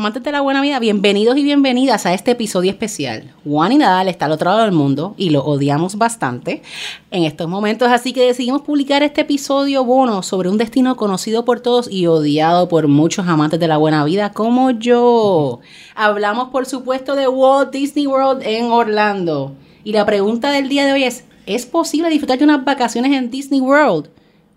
[0.00, 3.34] Amantes de la buena vida, bienvenidos y bienvenidas a este episodio especial.
[3.44, 6.62] Juan y Nadal está al otro lado del mundo y lo odiamos bastante
[7.10, 11.60] en estos momentos, así que decidimos publicar este episodio bono sobre un destino conocido por
[11.60, 15.60] todos y odiado por muchos amantes de la buena vida como yo.
[15.94, 19.54] Hablamos, por supuesto, de Walt Disney World en Orlando.
[19.84, 23.30] Y la pregunta del día de hoy es, ¿es posible disfrutar de unas vacaciones en
[23.30, 24.08] Disney World?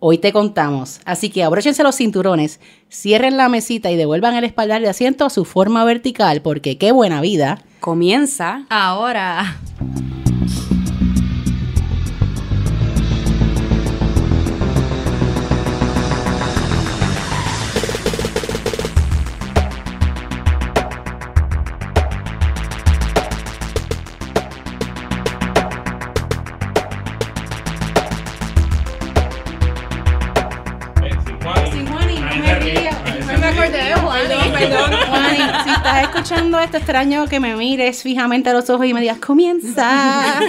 [0.05, 0.99] Hoy te contamos.
[1.05, 2.59] Así que abróchense los cinturones,
[2.93, 6.91] cierren la mesita y devuelvan el espaldar de asiento a su forma vertical, porque qué
[6.91, 7.59] buena vida.
[7.79, 9.57] Comienza ahora.
[36.23, 40.39] Escuchando esto, extraño que me mires fijamente a los ojos y me digas, comienza.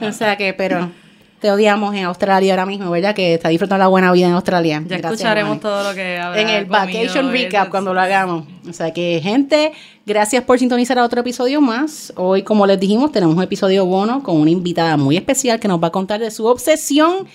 [0.00, 0.90] o sea que, pero
[1.38, 3.14] te odiamos en Australia ahora mismo, ¿verdad?
[3.14, 4.82] Que está disfrutando la buena vida en Australia.
[4.84, 8.46] Ya escucharemos todo lo que En el Vacation Recap cuando lo hagamos.
[8.68, 9.72] O sea que, gente,
[10.04, 12.12] gracias por sintonizar a otro episodio más.
[12.16, 15.80] Hoy, como les dijimos, tenemos un episodio bono con una invitada muy especial que nos
[15.80, 17.28] va a contar de su obsesión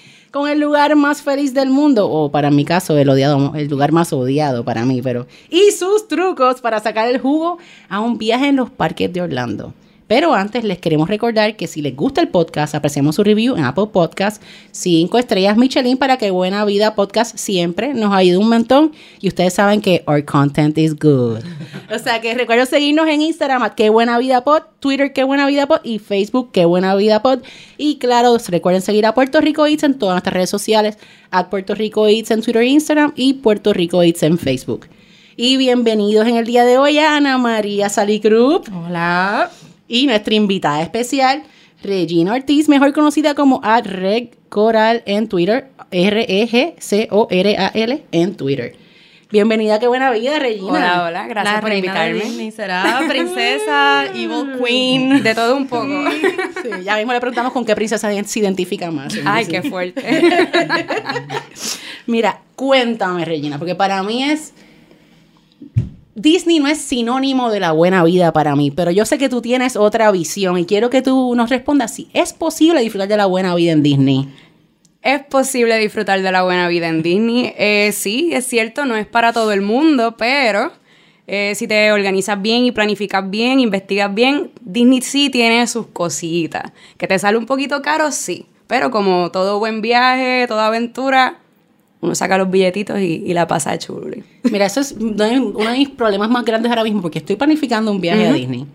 [0.46, 4.12] el lugar más feliz del mundo, o para mi caso, el odiado, el lugar más
[4.12, 5.26] odiado para mí, pero.
[5.50, 7.58] Y sus trucos para sacar el jugo
[7.88, 9.74] a un viaje en los parques de Orlando.
[10.08, 13.66] Pero antes les queremos recordar que si les gusta el podcast, apreciamos su review en
[13.66, 14.42] Apple Podcast,
[14.72, 18.94] cinco estrellas Michelin para que Buena Vida Podcast siempre nos ayude un montón.
[19.20, 21.40] Y ustedes saben que our content is good.
[21.94, 25.68] o sea que recuerden seguirnos en Instagram, que Buena Vida Pod, Twitter, que Buena Vida
[25.68, 27.40] Pod y Facebook, que Buena Vida Pod.
[27.78, 30.98] Y claro, recuerden seguir a Puerto Rico Eats en todas nuestras redes sociales,
[31.32, 34.88] a Puerto Rico Eats en Twitter e Instagram y Puerto Rico Eats en Facebook.
[35.36, 38.62] Y bienvenidos en el día de hoy a Ana María Salicruz.
[38.70, 39.52] Hola
[39.88, 41.44] y nuestra invitada especial,
[41.84, 46.84] Regina Ortiz, mejor conocida como Reg Coral en Twitter, R-E-G-C-O-R-A-L
[48.12, 48.76] en Twitter.
[49.30, 50.72] Bienvenida, qué buena vida, Regina.
[50.72, 52.52] Hola, hola, gracias por invitarme.
[52.52, 56.06] será princesa, evil queen, de todo un poco.
[56.64, 59.14] Sí, ya mismo le preguntamos con qué princesa se identifica más.
[59.26, 60.02] Ay, qué fuerte.
[62.06, 64.54] Mira, cuéntame, Regina, porque para mí es
[66.20, 69.40] Disney no es sinónimo de la buena vida para mí, pero yo sé que tú
[69.40, 73.28] tienes otra visión y quiero que tú nos respondas si es posible disfrutar de la
[73.28, 74.28] buena vida en Disney.
[75.04, 77.54] Es posible disfrutar de la buena vida en Disney.
[77.56, 80.72] Eh, sí, es cierto, no es para todo el mundo, pero
[81.28, 86.72] eh, si te organizas bien y planificas bien, investigas bien, Disney sí tiene sus cositas.
[86.98, 88.48] Que te sale un poquito caro, sí.
[88.66, 91.42] Pero como todo buen viaje, toda aventura,
[92.02, 94.08] uno saca los billetitos y, la pasa de chulo.
[94.44, 98.00] Mira, eso es uno de mis problemas más grandes ahora mismo, porque estoy planificando un
[98.00, 98.66] viaje a Disney.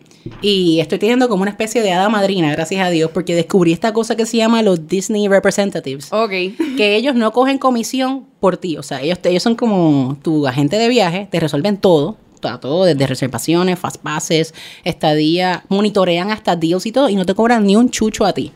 [0.41, 3.93] Y estoy teniendo como una especie de hada madrina, gracias a Dios, porque descubrí esta
[3.93, 6.13] cosa que se llama los Disney Representatives.
[6.13, 6.31] Ok.
[6.77, 8.77] Que ellos no cogen comisión por ti.
[8.77, 13.07] O sea, ellos, ellos son como tu agente de viaje, te resuelven todo, todo, desde
[13.07, 14.55] reservaciones, fast passes,
[14.85, 18.53] estadía, monitorean hasta deals y todo, y no te cobran ni un chucho a ti.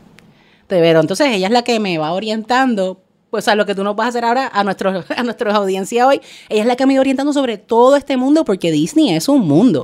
[0.67, 3.83] Pero entonces ella es la que me va orientando pues, o sea, lo que tú
[3.83, 6.85] nos vas a hacer ahora a, nuestros, a nuestra audiencia hoy, ella es la que
[6.85, 9.83] me ido orientando sobre todo este mundo, porque Disney es un mundo.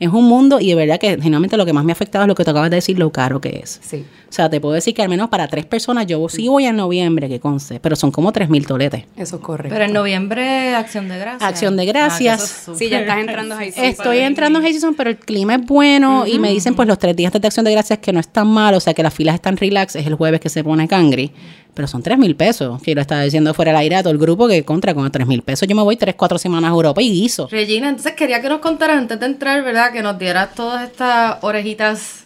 [0.00, 2.28] Es un mundo y de verdad que generalmente lo que más me ha afectado es
[2.28, 3.80] lo que te acabas de decir, lo caro que es.
[3.82, 4.04] Sí.
[4.34, 6.74] O sea, te puedo decir que al menos para tres personas, yo sí voy en
[6.74, 9.04] noviembre, que conste, pero son como tres mil toletes.
[9.16, 9.68] Eso corre.
[9.68, 11.48] Pero en noviembre, Acción de Gracias.
[11.48, 12.66] Acción de Gracias.
[12.68, 15.64] Ah, sí, ya estás entrando a High Estoy entrando a Season, pero el clima es
[15.64, 18.26] bueno y me dicen pues los tres días de Acción de Gracias que no es
[18.26, 20.88] tan mal, o sea que las filas están relax, es el jueves que se pone
[20.88, 21.30] cangri.
[21.72, 22.82] Pero son tres mil pesos.
[22.82, 25.28] Que lo estaba diciendo fuera del aire a todo el grupo que contra con tres
[25.28, 25.68] mil pesos.
[25.68, 27.46] Yo me voy tres, cuatro semanas a Europa y guiso.
[27.52, 29.92] Regina, entonces quería que nos contaras antes de entrar, ¿verdad?
[29.92, 32.23] Que nos dieras todas estas orejitas.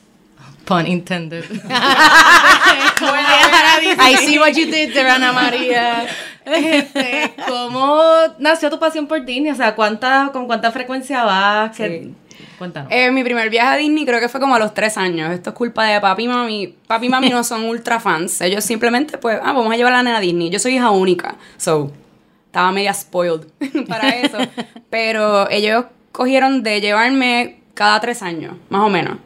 [0.68, 1.44] Pun intended.
[3.00, 6.06] I see what you did there, Ana María.
[6.44, 8.02] Este, ¿Cómo
[8.38, 9.50] nació tu pasión por Disney?
[9.50, 11.74] O sea, ¿cuánta, ¿con cuánta frecuencia vas?
[11.74, 12.14] Sí.
[12.58, 12.92] Cuéntanos.
[12.92, 15.32] Eh, mi primer viaje a Disney creo que fue como a los tres años.
[15.32, 16.74] Esto es culpa de papi y mami.
[16.86, 18.38] Papi y mami no son ultra fans.
[18.42, 20.50] Ellos simplemente, pues, ah, vamos a llevar a la nena a Disney.
[20.50, 21.36] Yo soy hija única.
[21.56, 21.90] So,
[22.44, 23.46] estaba media spoiled
[23.88, 24.36] para eso.
[24.90, 29.18] Pero ellos cogieron de llevarme cada tres años, más o menos.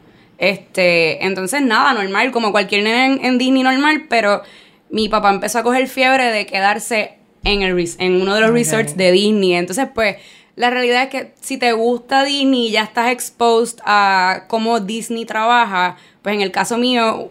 [0.42, 4.42] Este, entonces nada, normal, como cualquier nena en, Disney normal, pero
[4.90, 8.96] mi papá empezó a coger fiebre de quedarse en, el, en uno de los resorts
[8.96, 9.54] de Disney.
[9.54, 10.16] Entonces, pues,
[10.56, 15.26] la realidad es que si te gusta Disney y ya estás exposed a cómo Disney
[15.26, 17.30] trabaja, pues en el caso mío,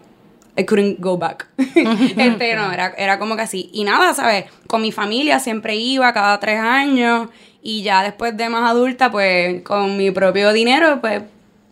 [0.56, 1.48] I couldn't go back.
[1.58, 3.68] este, no, era, era como que así.
[3.74, 4.46] Y nada, ¿sabes?
[4.68, 7.28] Con mi familia siempre iba cada tres años
[7.62, 11.22] Y ya después de más adulta, pues con mi propio dinero, pues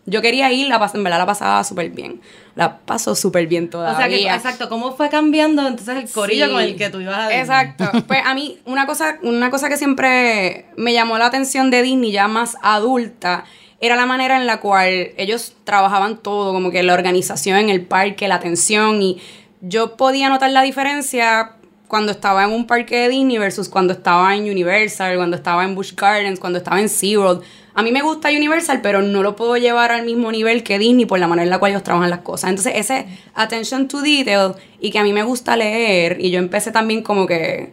[0.05, 2.21] yo quería ir, la pas- en verdad la pasaba súper bien.
[2.55, 3.93] La paso súper bien todavía.
[3.95, 6.51] O sea que, exacto, ¿cómo fue cambiando entonces el corillo Sí.
[6.51, 7.39] con el que tú ibas a Disney?
[7.39, 7.91] Exacto.
[8.07, 12.11] Pues a mí, una cosa, una cosa que siempre me llamó la atención de Disney,
[12.11, 13.45] ya más adulta,
[13.79, 17.81] era la manera en la cual ellos trabajaban todo, como que la organización en el
[17.85, 19.19] parque, la atención, y
[19.61, 21.53] yo podía notar la diferencia
[21.87, 25.75] cuando estaba en un parque de Disney versus cuando estaba en Universal, cuando estaba en
[25.75, 27.41] Busch Gardens, cuando estaba en SeaWorld.
[27.73, 31.05] A mí me gusta Universal, pero no lo puedo llevar al mismo nivel que Disney
[31.05, 32.49] por la manera en la cual ellos trabajan las cosas.
[32.49, 36.71] Entonces, ese attention to detail y que a mí me gusta leer, y yo empecé
[36.71, 37.71] también como que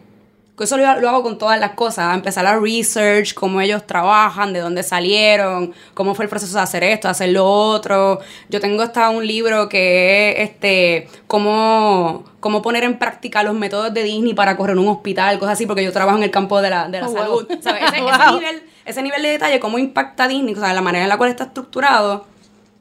[0.61, 4.59] Eso lo, lo hago con todas las cosas, empezar la research, cómo ellos trabajan, de
[4.59, 8.19] dónde salieron, cómo fue el proceso de hacer esto, hacer lo otro.
[8.51, 13.95] Yo tengo hasta un libro que es este, cómo, cómo poner en práctica los métodos
[13.95, 16.71] de Disney para correr un hospital, cosas así, porque yo trabajo en el campo de
[16.71, 17.19] la, de la Oh, wow.
[17.19, 17.49] salud.
[17.63, 17.83] ¿sabes?
[17.89, 18.35] Ese, ese Wow.
[18.41, 21.31] nivel, ese nivel de detalle, cómo impacta Disney, o sea, la manera en la cual
[21.31, 22.27] está estructurado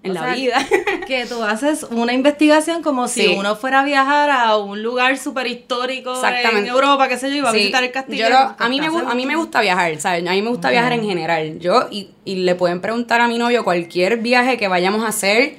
[0.03, 0.57] en O la sea, vida.
[1.07, 5.47] Que tú haces una investigación como si uno fuera a viajar a un lugar súper
[5.47, 6.67] histórico en.
[6.67, 8.23] Europa, qué sé yo, va a Sí, visitar el castillo.
[8.25, 10.25] yo lo- a, mí me, a mí me gusta viajar, ¿sabes?
[10.27, 11.59] A mí me gusta viajar en general.
[11.59, 15.57] Yo, y, y le pueden preguntar a mi novio cualquier viaje que vayamos a hacer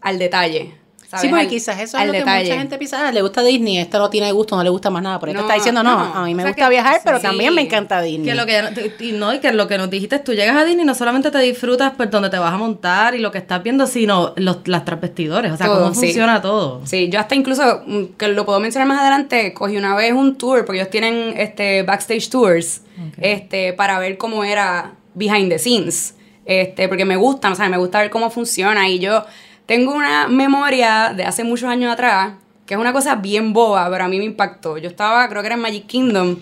[0.00, 0.74] al detalle.
[1.08, 1.22] ¿Sabes?
[1.22, 2.44] Sí, porque Al- quizás eso es lo que detalle.
[2.44, 5.02] mucha gente piensa, ah, le gusta Disney, esto no tiene gusto, no le gusta más
[5.02, 5.18] nada.
[5.20, 6.14] Por esto No, está diciendo, no, no.
[6.14, 7.22] a mí me O sea gusta que- viajar, pero sí.
[7.22, 8.26] también me encanta Disney.
[8.28, 10.84] Que lo que, y no, y que lo que nos dijiste, tú llegas a Disney,
[10.84, 13.86] no solamente te disfrutas pues donde te vas a montar y lo que estás viendo,
[13.86, 16.00] sino los, las transvestidores, o sea, Todo, cómo sí.
[16.06, 16.80] funciona todo.
[16.86, 20.36] Sí, yo hasta incluso, mm, que lo puedo mencionar más adelante, cogí una vez un
[20.36, 22.80] tour, porque ellos tienen este backstage tours,
[23.20, 26.14] este, para ver cómo era behind the scenes.
[26.46, 28.86] Este, porque me gustan, o sea, me gusta ver cómo funciona.
[28.88, 29.24] Y yo
[29.66, 32.34] tengo una memoria de hace muchos años atrás,
[32.66, 34.78] que es una cosa bien boba, pero a mí me impactó.
[34.78, 36.36] Yo estaba, creo que era en Magic Kingdom,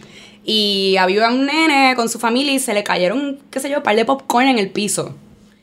[0.44, 3.82] y había un nene con su familia y se le cayeron, qué sé yo, un
[3.82, 5.14] par de popcorn en el piso.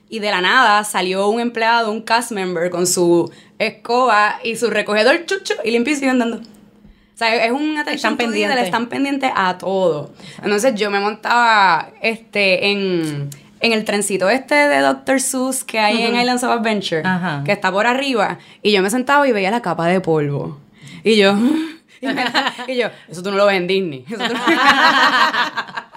[0.09, 4.69] Y de la nada salió un empleado, un cast member, con su escoba y su
[4.69, 6.37] recogedor chucho y limpio y siguen andando.
[6.37, 8.63] O sea, es un atención Están pendientes.
[8.63, 10.13] están pendientes a todo.
[10.41, 13.29] Entonces yo me montaba este en,
[13.61, 15.19] en el trencito este de Dr.
[15.21, 17.41] Seuss que hay en Islands of Adventure, Ajá.
[17.45, 20.57] que está por arriba, y yo me sentaba y veía la capa de polvo.
[21.03, 21.33] Y yo,
[22.01, 22.25] y, me-
[22.67, 24.05] y yo, eso tú no lo ves en Disney.
[24.09, 24.39] Eso tú no-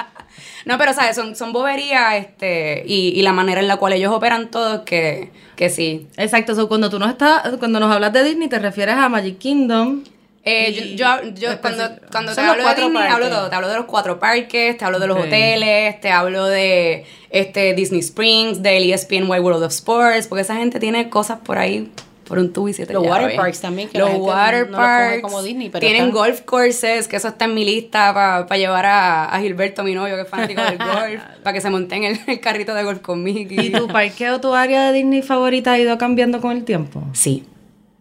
[0.65, 4.13] No, pero sabes, son, son boberías, este, y, y la manera en la cual ellos
[4.13, 6.07] operan todo, que, que sí.
[6.17, 9.39] Exacto, so, cuando tú nos estás, cuando nos hablas de Disney, te refieres a Magic
[9.39, 10.05] Kingdom.
[10.45, 13.13] Eh, Y- yo, yo, yo cuando, cuando te hablo de Disney, parques.
[13.15, 13.49] hablo de todo.
[13.49, 17.75] Te hablo de los cuatro parques, te hablo de los hoteles, te hablo de este
[17.75, 21.91] Disney Springs, del ESPN Wide World of Sports, porque esa gente tiene cosas por ahí
[22.27, 24.77] por un tubo y siete Los water parks también, que los la gente water no
[24.79, 28.87] parks como Disney, pero tienen golf courses, que eso está en mi lista para llevar
[28.87, 32.05] a, a Gilberto, mi novio, que es fanático del golf, para que se monte en
[32.05, 33.51] el, el carrito de golf conmigo.
[33.63, 37.03] ¿Y tu parque o tu área de Disney favorita ha ido cambiando con el tiempo?
[37.13, 37.45] Sí.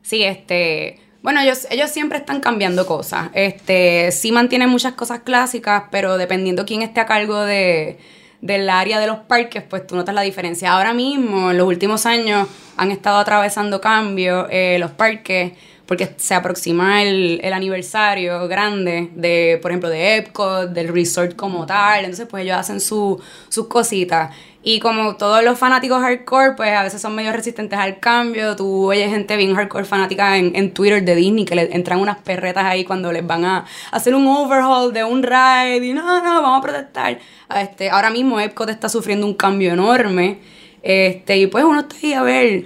[0.02, 1.00] Sí, este.
[1.22, 3.30] Bueno, ellos, ellos siempre están cambiando cosas.
[3.34, 8.00] Este, sí mantienen muchas cosas clásicas, pero dependiendo quién esté a cargo de,
[8.42, 10.72] del área de los parques, pues tú notas la diferencia.
[10.72, 15.54] Ahora mismo, en los últimos años, han estado atravesando cambios eh, los parques,
[15.86, 21.68] porque se aproxima el, el aniversario grande de, por ejemplo, de Epcot, del resort como
[21.68, 22.00] tal.
[22.00, 24.34] Entonces, pues ellos hacen su, sus cositas.
[24.64, 28.56] Y como todos los fanáticos hardcore, pues a veces son medio resistentes al cambio.
[28.56, 32.18] Tú oyes gente bien hardcore fanática en, en Twitter de Disney que le entran unas
[32.18, 36.42] perretas ahí cuando les van a hacer un overhaul de un ride y no, no,
[36.44, 37.18] vamos a protestar.
[37.56, 40.40] Este, ahora mismo Epcot está sufriendo un cambio enorme.
[40.84, 42.66] Este, y pues uno está ahí a ver,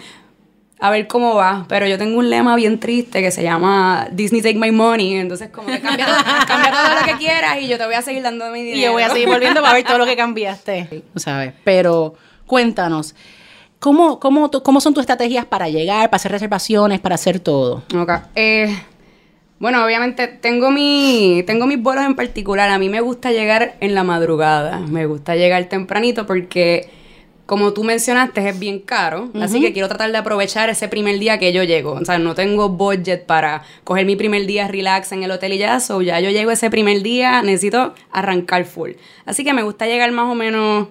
[0.80, 1.66] a ver cómo va.
[1.70, 5.16] Pero yo tengo un lema bien triste que se llama Disney Take My Money.
[5.16, 6.16] Entonces, como que cambia, todo-
[6.48, 8.78] cambia todo lo que quieras y yo te voy a seguir dando mi dinero.
[8.78, 11.04] Y yo voy a seguir volviendo para ver todo lo que cambiaste.
[11.16, 11.54] Sabes.
[11.64, 12.16] Pero
[12.46, 13.16] cuéntanos,
[13.80, 17.84] ¿cómo, cómo, tú- ¿cómo son tus estrategias para llegar, para hacer reservaciones, para hacer todo?
[17.98, 18.12] Ok.
[18.36, 18.76] Eh,
[19.60, 22.70] bueno, obviamente tengo mi tengo mis vuelos en particular.
[22.70, 24.80] A mí me gusta llegar en la madrugada.
[24.80, 26.90] Me gusta llegar tempranito porque,
[27.46, 29.30] como tú mencionaste, es bien caro.
[29.40, 31.94] Así que quiero tratar de aprovechar ese primer día que yo llego.
[31.94, 35.60] O sea, no tengo budget para coger mi primer día relax en el hotel y
[35.60, 35.80] ya.
[35.80, 38.92] So, ya yo llego ese primer día, necesito arrancar full.
[39.26, 40.88] Así que me gusta llegar más o menos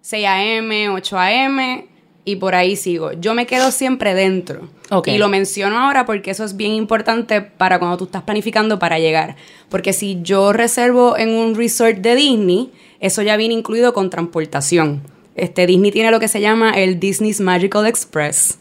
[0.00, 1.86] 6 a.m., 8 a.m.
[2.24, 3.12] y por ahí sigo.
[3.12, 4.70] Yo me quedo siempre dentro.
[4.90, 5.08] Ok.
[5.08, 8.98] Y lo menciono ahora porque eso es bien importante para cuando tú estás planificando para
[8.98, 9.36] llegar.
[9.68, 15.13] Porque si yo reservo en un resort de Disney, eso ya viene incluido con transportación.
[15.36, 18.58] Este, Disney tiene lo que se llama el Disney's Magical Express.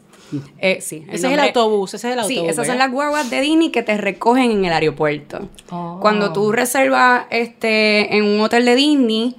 [0.57, 2.85] Eh, sí, Ese es el autobús, ese es el Sí, autobús, esas son ¿verdad?
[2.87, 5.47] las guaguas de Disney que te recogen en el aeropuerto.
[5.69, 5.99] Oh.
[6.01, 9.35] Cuando tú reservas este, en un hotel de Disney,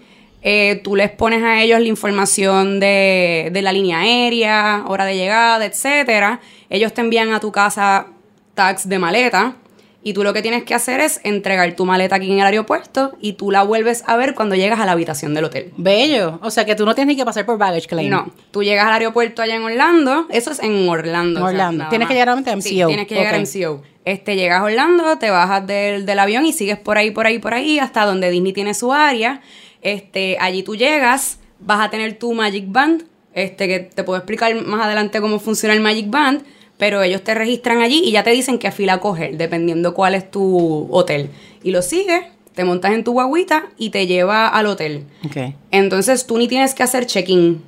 [0.46, 5.16] Eh, tú les pones a ellos la información de, de la línea aérea, hora de
[5.16, 6.38] llegada, etcétera.
[6.68, 8.08] Ellos te envían a tu casa
[8.52, 9.56] tags de maleta.
[10.06, 13.16] Y tú lo que tienes que hacer es entregar tu maleta aquí en el aeropuerto
[13.20, 15.72] y tú la vuelves a ver cuando llegas a la habitación del hotel.
[15.78, 16.38] Bello.
[16.42, 18.10] O sea que tú no tienes ni que pasar por baggage claim.
[18.10, 21.40] No, tú llegas al aeropuerto allá en Orlando, eso es en Orlando.
[21.40, 21.86] En o sea, Orlando.
[21.88, 22.42] Tienes que llegar a Sí,
[22.80, 22.86] MCO.
[22.88, 23.40] tienes que llegar Ok.
[23.40, 23.82] a MCO.
[24.04, 27.38] Este, llegas a Orlando, te bajas del, del avión y sigues por ahí, por ahí,
[27.38, 29.40] por ahí, hasta donde Disney tiene su área.
[29.80, 34.54] Este, allí tú llegas, vas a tener tu Magic Band, este, que te puedo explicar
[34.66, 36.42] más adelante cómo funciona el Magic Band,
[36.78, 40.30] pero ellos te registran allí y ya te dicen qué fila coger, dependiendo cuál es
[40.30, 41.30] tu hotel.
[41.62, 45.04] Y lo sigues, te montas en tu guaguita y te lleva al hotel.
[45.24, 45.54] Ok.
[45.70, 47.62] Entonces tú ni tienes que hacer check-in.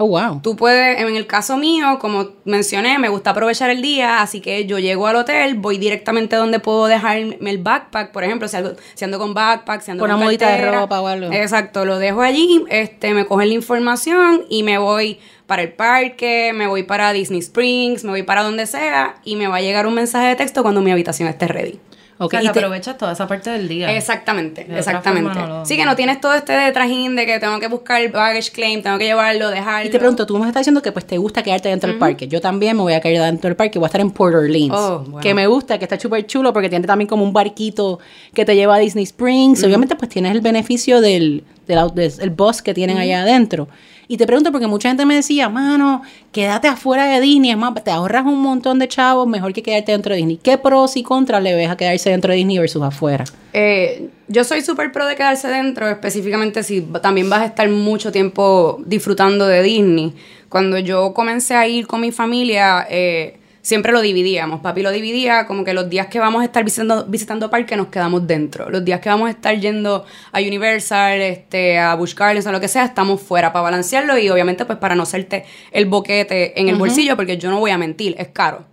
[0.00, 0.40] Oh, wow.
[0.40, 4.64] Tú puedes, en el caso mío, como mencioné, me gusta aprovechar el día, así que
[4.64, 8.76] yo llego al hotel, voy directamente donde puedo dejarme el backpack, por ejemplo, si, algo-
[8.94, 10.80] si ando con backpack, si ando Con con una mudita de cartera.
[10.82, 11.32] ropa o algo.
[11.32, 15.18] Exacto, lo dejo allí, este, me cogen la información y me voy
[15.48, 19.48] para el parque, me voy para Disney Springs, me voy para donde sea y me
[19.48, 21.80] va a llegar un mensaje de texto cuando mi habitación esté ready.
[22.20, 23.96] Ok, O sea, y te- aprovechas toda esa parte del día.
[23.96, 25.38] Exactamente, De exactamente.
[25.38, 28.02] no lo- Sí que no tienes todo este de trajín de que tengo que buscar
[28.02, 29.88] el baggage claim, tengo que llevarlo, dejarlo.
[29.88, 32.26] Y te pregunto, tú me estás diciendo que pues te gusta quedarte dentro del parque.
[32.26, 33.78] Yo también me voy a quedar dentro del parque.
[33.78, 34.74] Voy a estar en Port Orleans.
[34.76, 35.20] Oh, bueno.
[35.20, 38.00] Que me gusta, que está súper chulo porque tiene también como un barquito
[38.34, 39.62] que te lleva a Disney Springs.
[39.62, 43.68] Obviamente pues tienes el beneficio del, del, out- del- el bus que tienen allá adentro.
[44.10, 46.00] Y te pregunto porque mucha gente me decía, mano,
[46.32, 47.50] quédate afuera de Disney.
[47.50, 50.40] Es más, te ahorras un montón de chavos, mejor que quedarte dentro de Disney.
[50.42, 53.24] ¿Qué pros y contras le ves a quedarse dentro de Disney versus afuera?
[53.52, 58.10] Eh, yo soy súper pro de quedarse dentro, específicamente si también vas a estar mucho
[58.10, 60.14] tiempo disfrutando de Disney.
[60.48, 63.37] Cuando yo comencé a ir con mi familia, eh,
[63.68, 64.60] siempre lo dividíamos.
[64.60, 67.88] Papi lo dividía como que los días que vamos a estar visitando, visitando parques nos
[67.88, 68.70] quedamos dentro.
[68.70, 72.60] Los días que vamos a estar yendo a Universal, este, a Busch Gardens o lo
[72.60, 76.68] que sea, estamos fuera para balancearlo y obviamente pues para no hacerte el boquete en
[76.70, 78.64] el bolsillo, porque yo no voy a mentir, es caro.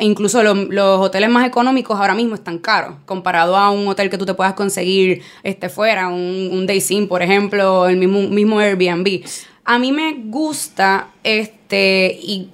[0.00, 4.18] Incluso lo- los hoteles más económicos ahora mismo están caros, comparado a un hotel que
[4.18, 8.58] tú te puedas conseguir este, fuera, un, un Day Inn, por ejemplo, el mismo, mismo
[8.58, 9.22] Airbnb.
[9.64, 12.50] A mí me gusta este y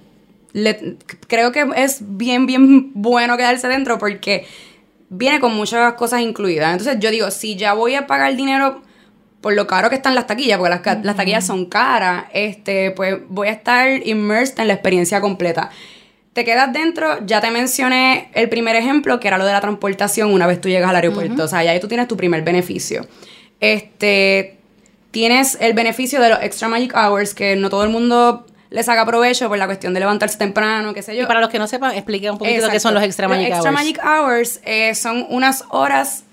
[0.52, 0.96] le-
[1.28, 4.46] creo que es bien, bien bueno quedarse dentro porque
[5.08, 6.72] viene con muchas cosas incluidas.
[6.72, 8.82] Entonces yo digo, si ya voy a pagar dinero
[9.40, 13.48] por lo caro que están las taquillas, porque las taquillas son caras, este, pues voy
[13.48, 15.70] a estar immersed en la experiencia completa.
[16.32, 20.32] Te quedas dentro, ya te mencioné el primer ejemplo, que era lo de la transportación
[20.32, 21.44] una vez tú llegas al aeropuerto.
[21.44, 23.06] O sea, ya ahí tú tienes tu primer beneficio.
[23.60, 24.58] Este,
[25.10, 29.04] tienes el beneficio de los extra magic hours, que no todo el mundo le saca
[29.04, 31.24] provecho por la cuestión de levantarse temprano, qué sé yo.
[31.24, 32.72] Y para los que no sepan, explica un poquito Exacto.
[32.72, 33.78] qué son los Extra Magic Extra Hours.
[33.80, 36.24] Magic Hours eh, son unas horas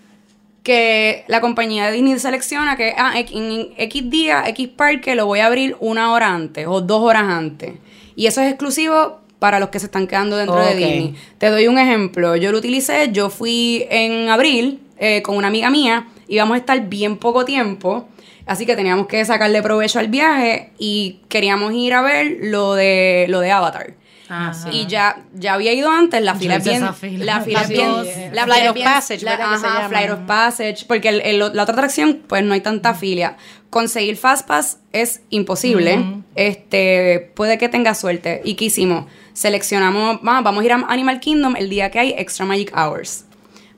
[0.63, 5.39] que la compañía de Disney selecciona que ah, en X día, X parque lo voy
[5.39, 7.73] a abrir una hora antes o dos horas antes.
[8.15, 11.15] Y eso es exclusivo para los que se están quedando dentro de Disney.
[11.37, 12.35] Te doy un ejemplo.
[12.35, 16.87] Yo lo utilicé, yo fui en abril eh, con una amiga mía, íbamos a estar
[16.87, 18.07] bien poco tiempo.
[18.49, 23.27] Así que teníamos que sacarle provecho al viaje y queríamos ir a ver lo de
[23.29, 23.93] lo de Avatar.
[24.31, 24.69] Ah, sí.
[24.71, 26.93] Y ya, ya había ido antes, la fila es bien.
[26.93, 27.25] fila.
[27.25, 27.89] La fila es bien.
[28.33, 29.89] La Flight of Passage, la- ¿verdad que se ajá, llama?
[29.89, 30.85] Flight of Passage.
[30.87, 33.37] Porque el- el- la otra atracción, pues no hay tanta fila.
[33.69, 35.99] Conseguir Fastpass es imposible.
[36.35, 38.41] Este, puede que tenga suerte.
[38.43, 39.05] ¿Y qué hicimos?
[39.33, 43.25] Seleccionamos, "Ah, vamos a ir a Animal Kingdom el día que hay Extra Magic Hours.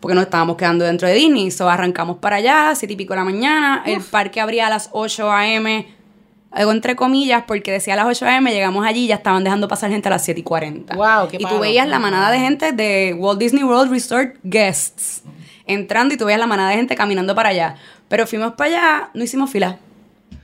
[0.02, 1.52] Porque nos estábamos quedando dentro de Disney.
[1.52, 3.84] So arrancamos para allá, siete y pico de la mañana.
[3.86, 5.88] El parque abría a las 8 a.m.
[6.52, 8.52] Algo entre comillas, porque decía a las 8 a.m.
[8.52, 10.96] llegamos allí y ya estaban dejando pasar gente a las 7 y 40.
[10.96, 15.24] Wow, qué y tú veías la manada de gente de Walt Disney World Resort Guests
[15.66, 17.76] entrando y tú veías la manada de gente caminando para allá.
[18.10, 19.78] Pero fuimos para allá, no hicimos fila.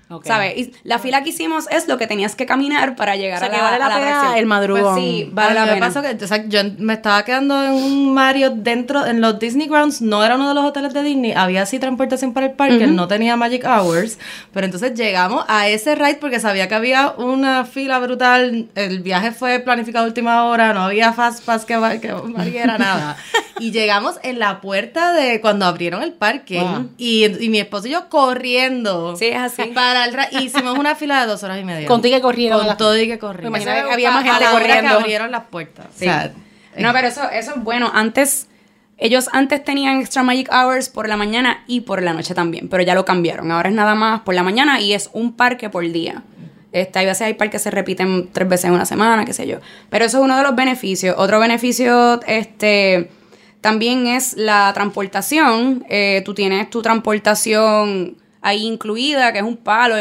[0.10, 0.26] Ok.
[0.26, 0.58] ¿Sabes?
[0.58, 3.48] Y la fila que hicimos es lo que tenías que caminar para llegar O sea,
[3.48, 4.38] a que la, vale la a la pena atracción.
[4.40, 4.94] el madrugón.
[4.94, 5.80] Pues sí, vale la pena.
[5.88, 9.68] pasó que, o sea, yo me estaba quedando en un Mario dentro, en los Disney
[9.68, 12.88] Grounds, no era uno de los hoteles de Disney, había sí transportación para el parque,
[12.88, 14.18] no tenía Magic Hours,
[14.54, 19.32] pero entonces llegamos a ese ride porque sabía que había una fila brutal, el viaje
[19.34, 23.18] fue planificado a última hora, no había Fast Pass que, que valiera nada.
[23.60, 26.92] Y llegamos en la puerta de cuando abrieron el parque Wow.
[26.98, 29.16] y, y mi esposo y yo corriendo.
[29.18, 29.64] Sí, es así.
[29.74, 29.97] Para
[30.40, 31.88] hicimos una fila de dos horas y media.
[31.88, 32.66] Contigo que corrieron.
[32.66, 33.52] Con todo y que corrieron.
[33.52, 34.90] Me imagino que había más gente corriendo.
[34.90, 35.88] que abrieron las puertas.
[35.96, 36.06] Sí.
[36.06, 36.32] O sea,
[36.78, 37.92] no, pero eso, eso es bueno.
[37.94, 38.48] Antes,
[38.98, 42.84] ellos antes tenían Extra Magic Hours por la mañana y por la noche también, pero
[42.84, 43.52] ya lo cambiaron.
[43.52, 46.24] Ahora es nada más por la mañana y es un parque por día.
[46.72, 49.48] Este, hay veces hay parques que se repiten tres veces en una semana, qué sé
[49.48, 49.60] yo.
[49.90, 51.16] Pero eso es uno de los beneficios.
[51.18, 53.10] Otro beneficio, este,
[53.62, 55.86] también es la transportación.
[55.90, 59.96] Eh, tú tienes tu transportación ahí incluida, que es un palo.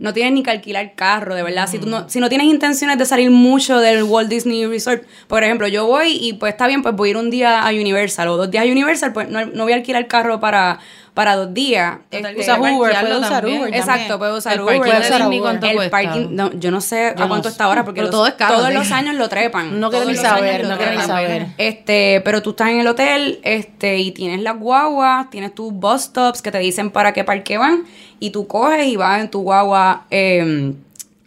[0.00, 1.68] No tienes ni que alquilar carro, de verdad.
[1.68, 5.44] Si, tú no, si no tienes intenciones de salir mucho del Walt Disney Resort, por
[5.44, 8.26] ejemplo, yo voy y pues está bien, pues voy a ir un día a Universal
[8.28, 10.78] o dos días a Universal, pues no, no voy a alquilar carro para,
[11.12, 11.98] para dos días.
[12.10, 13.60] Este, Usas Uber, puedes usar también.
[13.60, 13.74] Uber.
[13.74, 14.80] Exacto, puedo usar El Uber.
[14.80, 18.26] usar parking, no, yo no sé Yo a cuánto no está ahora porque los- todo
[18.26, 18.74] es caro, todos sí.
[18.74, 19.78] los años lo trepan.
[19.80, 21.48] No quiero ni saber, no quiero ni saber.
[21.58, 26.02] Este, pero tú estás en el hotel, este, y tienes las guaguas, tienes tus bus
[26.04, 27.84] stops que te dicen para qué parque van,
[28.20, 30.72] y tú coges y vas en tu guagua eh,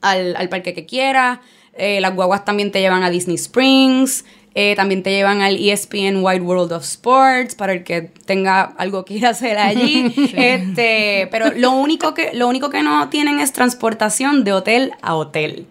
[0.01, 1.39] al, al parque que quieras.
[1.75, 4.23] Eh, las guaguas también te llevan a Disney Springs.
[4.55, 9.03] eh, también te llevan al ESPN Wide World of Sports para el que tenga algo
[9.05, 10.13] que ir a hacer allí.
[10.38, 15.15] este, pero lo único que lo único que no tienen es transportación de hotel a
[15.15, 15.65] hotel.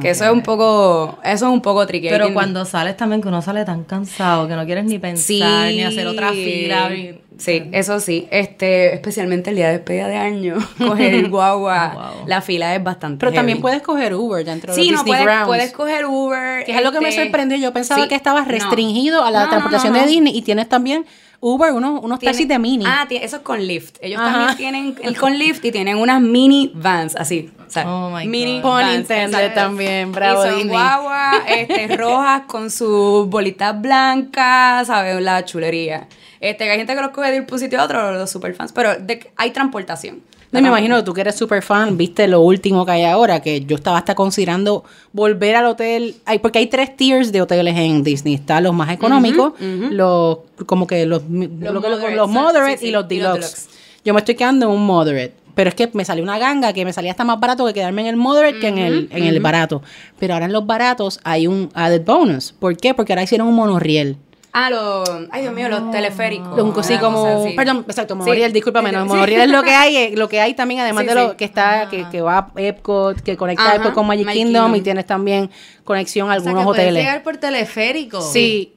[0.00, 2.08] Que eso es un poco eso es un poco tricky.
[2.08, 5.26] Pero cuando sales también, que uno sale tan cansado, que no quieres ni pensar,
[5.68, 5.76] Sí.
[5.76, 6.88] ni hacer otra fila.
[6.88, 8.28] ni- Sí, eso sí.
[8.30, 12.26] Este, especialmente el día de despedida de año, coger el guagua, Wow.
[12.28, 15.12] la fila es bastante Pero también puedes coger Uber dentro de Sí, los no, Disney
[15.12, 15.46] puedes, Grounds.
[15.46, 16.64] puedes coger Uber.
[16.64, 17.58] Que es algo que me este, sorprendió.
[17.58, 18.52] Yo pensaba sí, que estabas no.
[18.52, 21.04] restringido a la No, transportación de Disney y tienes también
[21.40, 22.84] Uber, unos, unos taxis de mini.
[22.86, 23.96] Ah, eso es con Lyft.
[24.00, 24.30] Ellos Ajá.
[24.32, 27.50] también tienen el con Lyft y tienen unas mini vans, así.
[27.66, 28.82] O sea, Oh my mini God.
[28.94, 29.54] Intended exacto.
[29.60, 30.72] también, bravo y son Disney.
[30.76, 35.20] guaguas este, rojas con sus bolitas blancas, ¿sabes?
[35.20, 36.06] La chulería.
[36.42, 38.72] Este, hay gente que los coge de ir por un sitio a otro, los superfans,
[38.72, 40.20] pero de- hay transportación.
[40.50, 43.64] No, me imagino tú que eres super fan, viste lo último que hay ahora, que
[43.64, 44.84] yo estaba hasta considerando
[45.14, 48.90] volver al hotel, hay, porque hay tres tiers de hoteles en Disney, están los más
[48.90, 49.54] económicos,
[49.90, 53.32] los como que los, los, moderate, los sí, moderate sí, y los y los deluxe.
[53.40, 53.68] deluxe.
[54.04, 56.84] Yo me estoy quedando en un moderate, pero es que me salió una ganga que
[56.84, 59.40] me salía hasta más barato que quedarme en el moderate que en el en el
[59.40, 59.80] barato.
[60.18, 62.52] Pero ahora en los baratos hay un added bonus.
[62.52, 62.92] ¿Por qué?
[62.92, 64.16] Porque ahora hicieron un monorriel.
[64.54, 65.08] Ah, los.
[65.30, 66.60] Ay, Dios mío, los teleféricos.
[66.60, 68.18] Un así Una como, perdón, exacto, Sí.
[68.18, 69.08] monorriel, discúlpame, no, Sí.
[69.08, 71.36] monorriel es lo que hay, eh, lo que hay también, además Sí, de lo sí.
[71.38, 74.64] que está, que, que va a Epcot, que conecta Ajá, Epcot con Magic, Magic Kingdom,
[74.64, 74.76] Kingdom.
[74.76, 75.50] y tienes también
[75.84, 77.02] conexión a O sea, algunos que puedes hoteles.
[77.02, 78.20] llegar por teleférico.
[78.20, 78.74] Sí.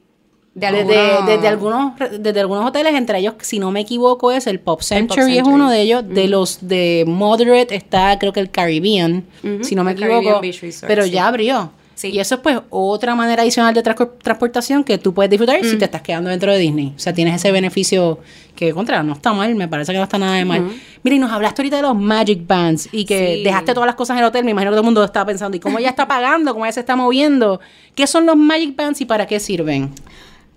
[0.54, 4.46] De Desde, algunos- desde algunos desde algunos hoteles, entre ellos, si no me equivoco, es
[4.46, 5.54] el Pop Century, es Century.
[5.54, 6.08] uno de ellos.
[6.08, 9.26] De los de Moderate está, creo que el Caribbean,
[9.60, 10.40] si no me el equivoco.
[10.40, 11.10] Beach Resort, pero sí.
[11.10, 11.72] ya abrió.
[11.96, 12.08] Sí.
[12.10, 15.76] Y eso es pues otra manera adicional de transco- transportación que tú puedes disfrutar si
[15.78, 16.92] te estás quedando dentro de Disney.
[16.94, 18.20] O sea, tienes ese beneficio
[18.54, 20.70] que, contra, no está mal, me parece que no está nada de mal.
[21.02, 23.42] Mira, y nos hablaste ahorita de los Magic Bands y que Sí.
[23.44, 24.44] dejaste todas las cosas en el hotel.
[24.44, 26.52] Me imagino que todo el mundo estaba pensando, ¿y cómo ella está pagando?
[26.52, 27.60] ¿Cómo ella se está moviendo?
[27.94, 29.90] ¿Qué son los Magic Bands y para qué sirven?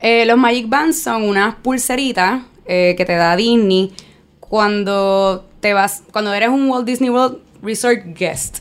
[0.02, 3.92] Eh, los Magic Bands son unas pulseritas eh, que te da Disney
[4.40, 8.60] cuando te vas, cuando eres un Walt Disney World Resort guest.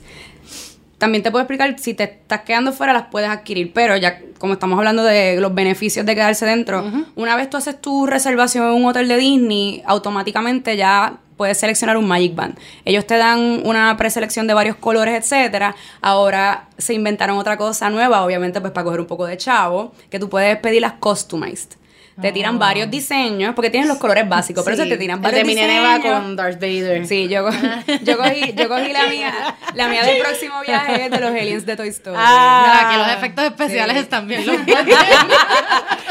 [0.98, 4.54] También te puedo explicar, si te estás quedando fuera las puedes adquirir, pero ya como
[4.54, 6.84] estamos hablando de los beneficios de quedarse dentro,
[7.14, 11.96] una vez tú haces tu reservación en un hotel de Disney, automáticamente ya puedes seleccionar
[11.96, 12.58] un Magic Band.
[12.84, 15.74] Ellos te dan una preselección de varios colores, etcétera.
[16.02, 20.18] Ahora se inventaron otra cosa nueva, obviamente pues para coger un poco de chavo, que
[20.18, 21.78] tú puedes pedirlas customized.
[22.20, 25.40] Te tiran varios diseños, porque tienen los colores básicos, pero se te tiran El varios
[25.42, 26.20] de mi nene va diseños.
[26.22, 27.06] con Darth Vader.
[27.06, 27.50] Sí, yo, co-
[28.02, 29.32] yo cogí, yo cogí la mía,
[29.74, 32.16] la mía del próximo viaje es de los aliens de Toy Story.
[32.18, 32.88] Ah.
[32.90, 34.02] Que los efectos especiales Sí.
[34.02, 34.44] están bien.
[34.46, 34.56] los-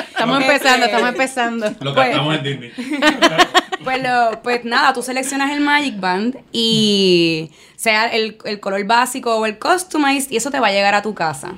[0.10, 1.65] Estamos Este- empezando, estamos empezando.
[1.82, 2.72] Lo Pues- cantamos en Disney.
[3.84, 9.36] Pues, lo- pues nada, tú seleccionas el Magic Band y sea el, el color básico
[9.36, 11.54] o el customized y eso te va a llegar a tu casa.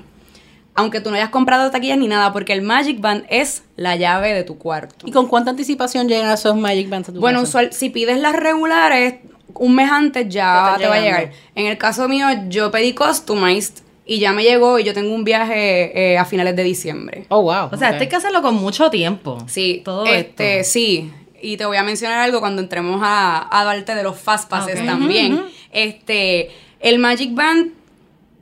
[0.80, 4.34] Aunque tú no hayas comprado taquillas ni nada, porque el Magic Band es la llave
[4.34, 5.08] de tu cuarto.
[5.08, 7.50] ¿Y con cuánta anticipación llegan esos Magic Bands a tu Bueno, casa?
[7.50, 9.16] usual, si pides las regulares,
[9.56, 11.32] un mes antes ya Te te, va a llegar.
[11.56, 15.24] En el caso mío, yo pedí customized y ya me llegó y yo tengo un
[15.24, 17.26] viaje eh, a finales de diciembre.
[17.30, 17.70] Oh, wow.
[17.72, 17.94] O sea, ok.
[17.94, 19.38] esto hay que hacerlo con mucho tiempo.
[19.48, 20.72] Sí, Todo este, esto.
[20.74, 21.12] sí.
[21.42, 24.86] Y te voy a mencionar algo cuando entremos a, a darte de los fast passes
[24.86, 25.42] también.
[25.72, 27.72] Este, el Magic Band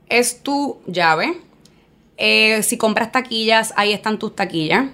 [0.08, 1.34] es tu llave.
[2.18, 4.86] Eh, si compras taquillas, ahí están tus taquillas.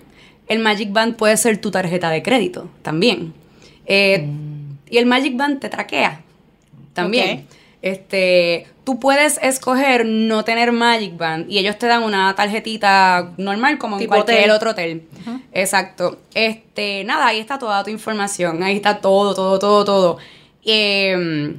[0.46, 3.32] El Magic Band puede ser tu tarjeta de crédito también.
[3.86, 4.28] Eh,
[4.90, 6.20] Y el Magic Band te traquea
[6.92, 7.46] también.
[7.80, 13.78] Este, tú puedes escoger no tener Magic Band y ellos te dan una tarjetita normal
[13.78, 14.50] como en cualquier hotel.
[14.50, 15.02] otro hotel.
[15.52, 16.18] Exacto.
[16.34, 20.18] Este, nada, ahí está toda tu información, ahí está todo, todo, todo, todo.
[20.64, 21.56] Eh,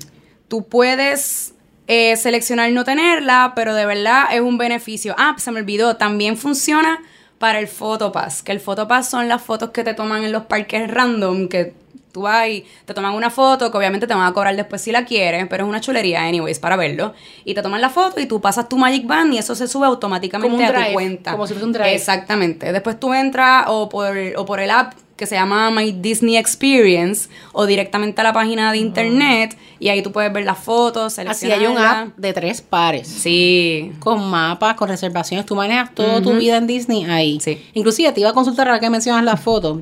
[0.48, 1.55] tú puedes
[1.88, 5.16] eh, seleccionar no tenerla, pero de verdad es un beneficio.
[5.18, 7.02] Ah, se me olvidó, también funciona
[7.38, 10.90] para el Photopass, que el Photopass son las fotos que te toman en los parques
[10.90, 11.74] random, que
[12.16, 14.94] tú vas y te toman una foto, que obviamente te van a cobrar después si
[14.94, 17.14] la quieres, pero es una chulería, anyways, para verlo.
[17.44, 19.86] Y te toman la foto y tú pasas tu Magic Band y eso se sube
[19.86, 21.32] automáticamente Como un a drive, tu cuenta.
[21.34, 21.94] como si fuese un drive.
[21.94, 22.72] Exactamente.
[22.72, 27.30] Después tú entras o por, o por el app que se llama My Disney Experience
[27.54, 31.52] o directamente a la página de internet y ahí tú puedes ver las fotos, Así
[31.52, 33.08] hay un app de tres pares.
[33.08, 33.92] Sí.
[34.00, 37.40] Con mapas, con reservaciones, tú manejas toda tu vida en Disney ahí.
[37.42, 37.62] Sí.
[37.74, 39.80] Inclusive te iba a consultar ahora que mencionas las fotos.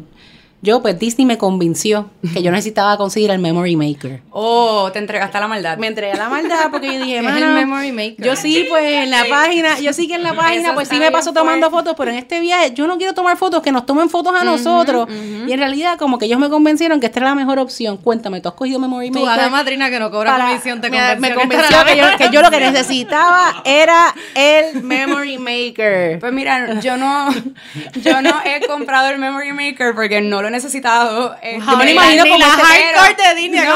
[0.63, 4.21] Yo, pues Disney me convenció que yo necesitaba conseguir el Memory Maker.
[4.31, 5.77] Oh, te entregaste a la maldad.
[5.77, 8.25] Me entregué a la maldad porque yo dije, es "Mano, el Memory Maker?
[8.25, 10.95] Yo sí, pues en la página, yo sí que en la página, Eso pues sí
[10.97, 11.89] me paso tomando fuerte.
[11.89, 14.43] fotos, pero en este viaje yo no quiero tomar fotos, que nos tomen fotos a
[14.43, 15.07] nosotros.
[15.45, 17.97] Y en realidad, como que ellos me convencieron que esta era la mejor opción.
[17.97, 19.39] Cuéntame, ¿tú has cogido Memory Tu Maker?
[19.41, 22.11] hada madrina que no cobra para- comisión te me, convenció, me que convenció que, la
[22.11, 26.19] yo, que yo lo que necesitaba era el Memory Maker.
[26.19, 27.29] Pues mira, yo no,
[28.01, 31.35] yo no he comprado el Memory Maker porque no lo necesitado.
[31.41, 33.75] este, Yo me lo imagino como la este hardcore de Disney, No.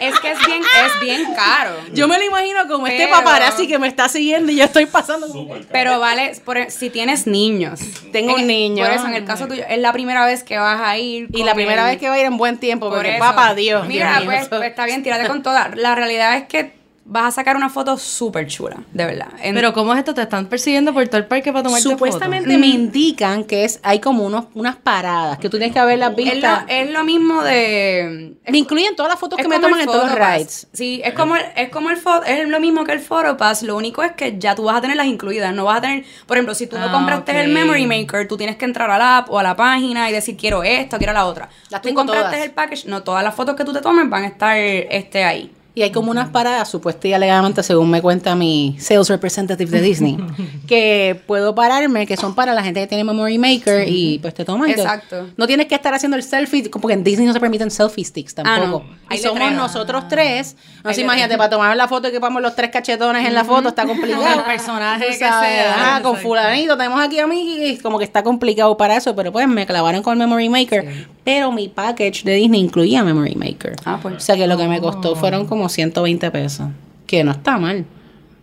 [0.00, 1.70] Es que es bien, es bien caro.
[1.92, 4.86] Yo me lo imagino como este Pero- paparazzi que me está siguiendo y yo estoy
[4.86, 5.26] pasando.
[5.72, 7.80] Pero vale, por- si tienes niños.
[8.12, 8.84] Tengo En- un niño.
[8.84, 11.28] Por eso, en el caso tuyo, es la primera vez que vas a ir.
[11.32, 13.18] Y la primera el- vez que va a ir en buen tiempo, por porque eso.
[13.20, 13.86] papá Dios.
[13.86, 15.70] Mira, Dios pues, pues está bien, tírate con toda.
[15.74, 16.79] La realidad es que
[17.10, 19.28] vas a sacar una foto súper chula, de verdad.
[19.42, 20.14] En- Pero ¿cómo es esto?
[20.14, 23.98] ¿Te están persiguiendo por todo el parque para tomarte Supuestamente me indican que es hay
[23.98, 26.62] como unos, unas paradas que tú tienes que haberlas es, vistas.
[26.66, 28.36] lo, es lo mismo de.
[28.48, 30.68] Me incluyen todas las fotos que me toman en todos los rides.
[30.72, 34.02] Sí, es como el, es como el es lo mismo que el Photopass, lo único
[34.02, 36.54] es que ya tú vas a tener las incluidas, no vas a tener, por ejemplo,
[36.54, 39.30] si tú no Ah, compraste el Memory Maker, tú tienes que entrar a la app
[39.30, 41.48] o a la página y decir quiero esto, quiero la otra.
[41.70, 42.46] Las tú compraste todas.
[42.46, 45.50] el package, no todas las fotos que tú te tomes van a estar este ahí.
[45.74, 49.80] Y hay como unas paradas, supuestamente y alegadamente, según me cuenta mi sales representative de
[49.80, 50.18] Disney,
[50.66, 54.44] que puedo pararme, que son para la gente que tiene Memory Maker y pues te
[54.44, 54.68] toman.
[54.70, 55.28] Exacto.
[55.36, 58.34] No tienes que estar haciendo el selfie, porque en Disney no se permiten selfie sticks
[58.34, 58.84] tampoco.
[58.84, 59.14] Ah, no.
[59.14, 59.62] Y somos letreros.
[59.62, 60.56] nosotros tres.
[60.84, 63.68] No sé, imagínate, para tomar la foto y que los tres cachetones en la foto,
[63.68, 64.44] está complicado.
[64.44, 65.74] Personaje que sea.
[65.74, 69.32] ajá, con fulanito, tenemos aquí a mí y como que está complicado para eso, pero
[69.32, 71.06] pues me clavaron con Memory Maker.
[71.22, 73.76] Pero mi package de Disney incluía Memory Maker.
[73.84, 74.16] Ah, pues.
[74.16, 76.68] O sea que lo que me costó fueron como 120 pesos.
[77.06, 77.84] Que no está mal.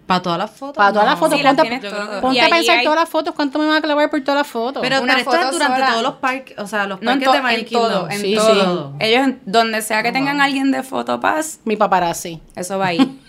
[0.06, 0.78] Para todas las fotos.
[0.78, 1.12] Para todas no.
[1.12, 1.56] las fotos, Sí, las
[2.22, 4.48] ponte, a pensar hay- todas las fotos, ¿cuánto me van a clavar por todas las
[4.48, 4.82] fotos?
[4.82, 5.90] Pero, pero esto es durante sola.
[5.92, 8.22] todos los parques, o sea, los No en, parques to- de en Magic todo, en
[8.22, 8.94] Sí, todo.
[9.00, 9.06] sí.
[9.06, 12.42] Ellos, en- donde sea que tengan alguien de Photopass, mi paparazzi.
[12.56, 13.20] eso va ahí.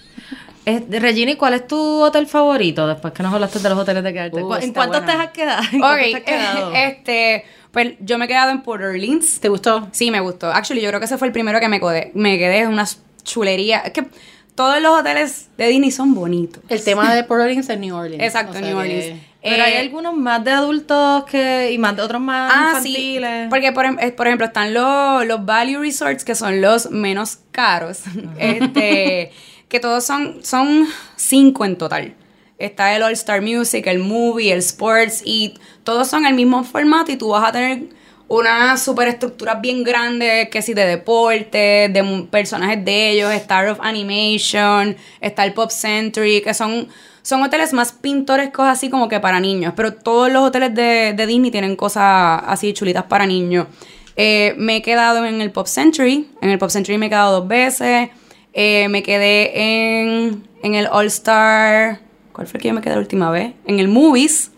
[0.66, 4.04] Eh, Regina, ¿y ¿cuál es tu hotel favorito después que nos hablaste de los hoteles
[4.04, 4.42] de quedarte?
[4.42, 5.62] Uh, ¿En cuántos te has quedado?
[5.72, 6.72] ¿En cuántos ok, te has quedado?
[6.74, 9.40] este, pues yo me he quedado en Port Orleans.
[9.40, 9.88] ¿Te gustó?
[9.92, 10.48] Sí, me gustó.
[10.52, 12.10] Actually, yo creo que ese fue el primero que me quedé.
[12.14, 12.84] Me quedé en una
[13.28, 13.78] chulería.
[13.80, 14.06] Es que
[14.54, 16.62] todos los hoteles de Disney son bonitos.
[16.68, 18.22] El tema de Port Orleans es New Orleans.
[18.24, 19.22] Exacto, O sea New que- Orleans.
[19.40, 22.88] Pero hay Eh, algunos más de adultos que y más de otros más Ah, sí.
[22.88, 23.46] infantiles.
[23.50, 27.38] Porque, por, em- eh, por ejemplo, están los, los Value Resorts, que son los menos
[27.52, 28.00] caros.
[28.38, 29.30] este,
[29.68, 32.14] que todos son, son cinco en total.
[32.58, 37.12] Está el All Star Music, el Movie, el Sports, y todos son el mismo formato
[37.12, 37.84] y tú vas a tener
[38.28, 44.96] una superestructura bien grande, que si de deporte, de personajes de ellos, Star of Animation,
[45.20, 46.88] está el Pop Century, que son,
[47.22, 51.26] son hoteles más pintorescos así como que para niños, pero todos los hoteles de, de
[51.26, 53.66] Disney tienen cosas así chulitas para niños.
[54.14, 57.40] Eh, me he quedado en el Pop Century, en el Pop Century me he quedado
[57.40, 58.10] dos veces,
[58.54, 62.00] Eh, me quedé en, en el All Star,
[62.32, 63.52] ¿cuál fue el que yo me quedé la última vez?
[63.66, 64.50] En el Movies.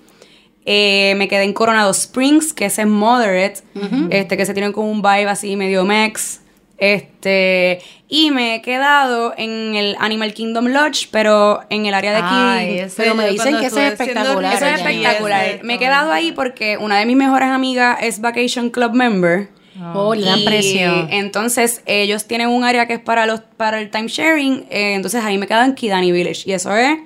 [0.66, 3.60] Eh, me quedé en Coronado Springs, que ese es moderate,
[4.10, 6.40] este, que se tiene como un vibe así medio mex.
[6.76, 12.16] Este, y me he quedado en el Animal Kingdom Lodge, pero en el área de
[12.18, 12.28] aquí.
[12.30, 15.60] Ay, Pero me dicen que ese es espectacular, Eso es espectacular.
[15.62, 19.48] Me he quedado ahí porque una de mis mejores amigas es Vacation Club member.
[19.94, 20.24] Oh, Y.
[21.10, 24.66] Entonces, ellos tienen un área que es para los para el timesharing.
[24.70, 26.42] eh, entonces, ahí me quedo en Kidani Village.
[26.46, 26.98] Y eso es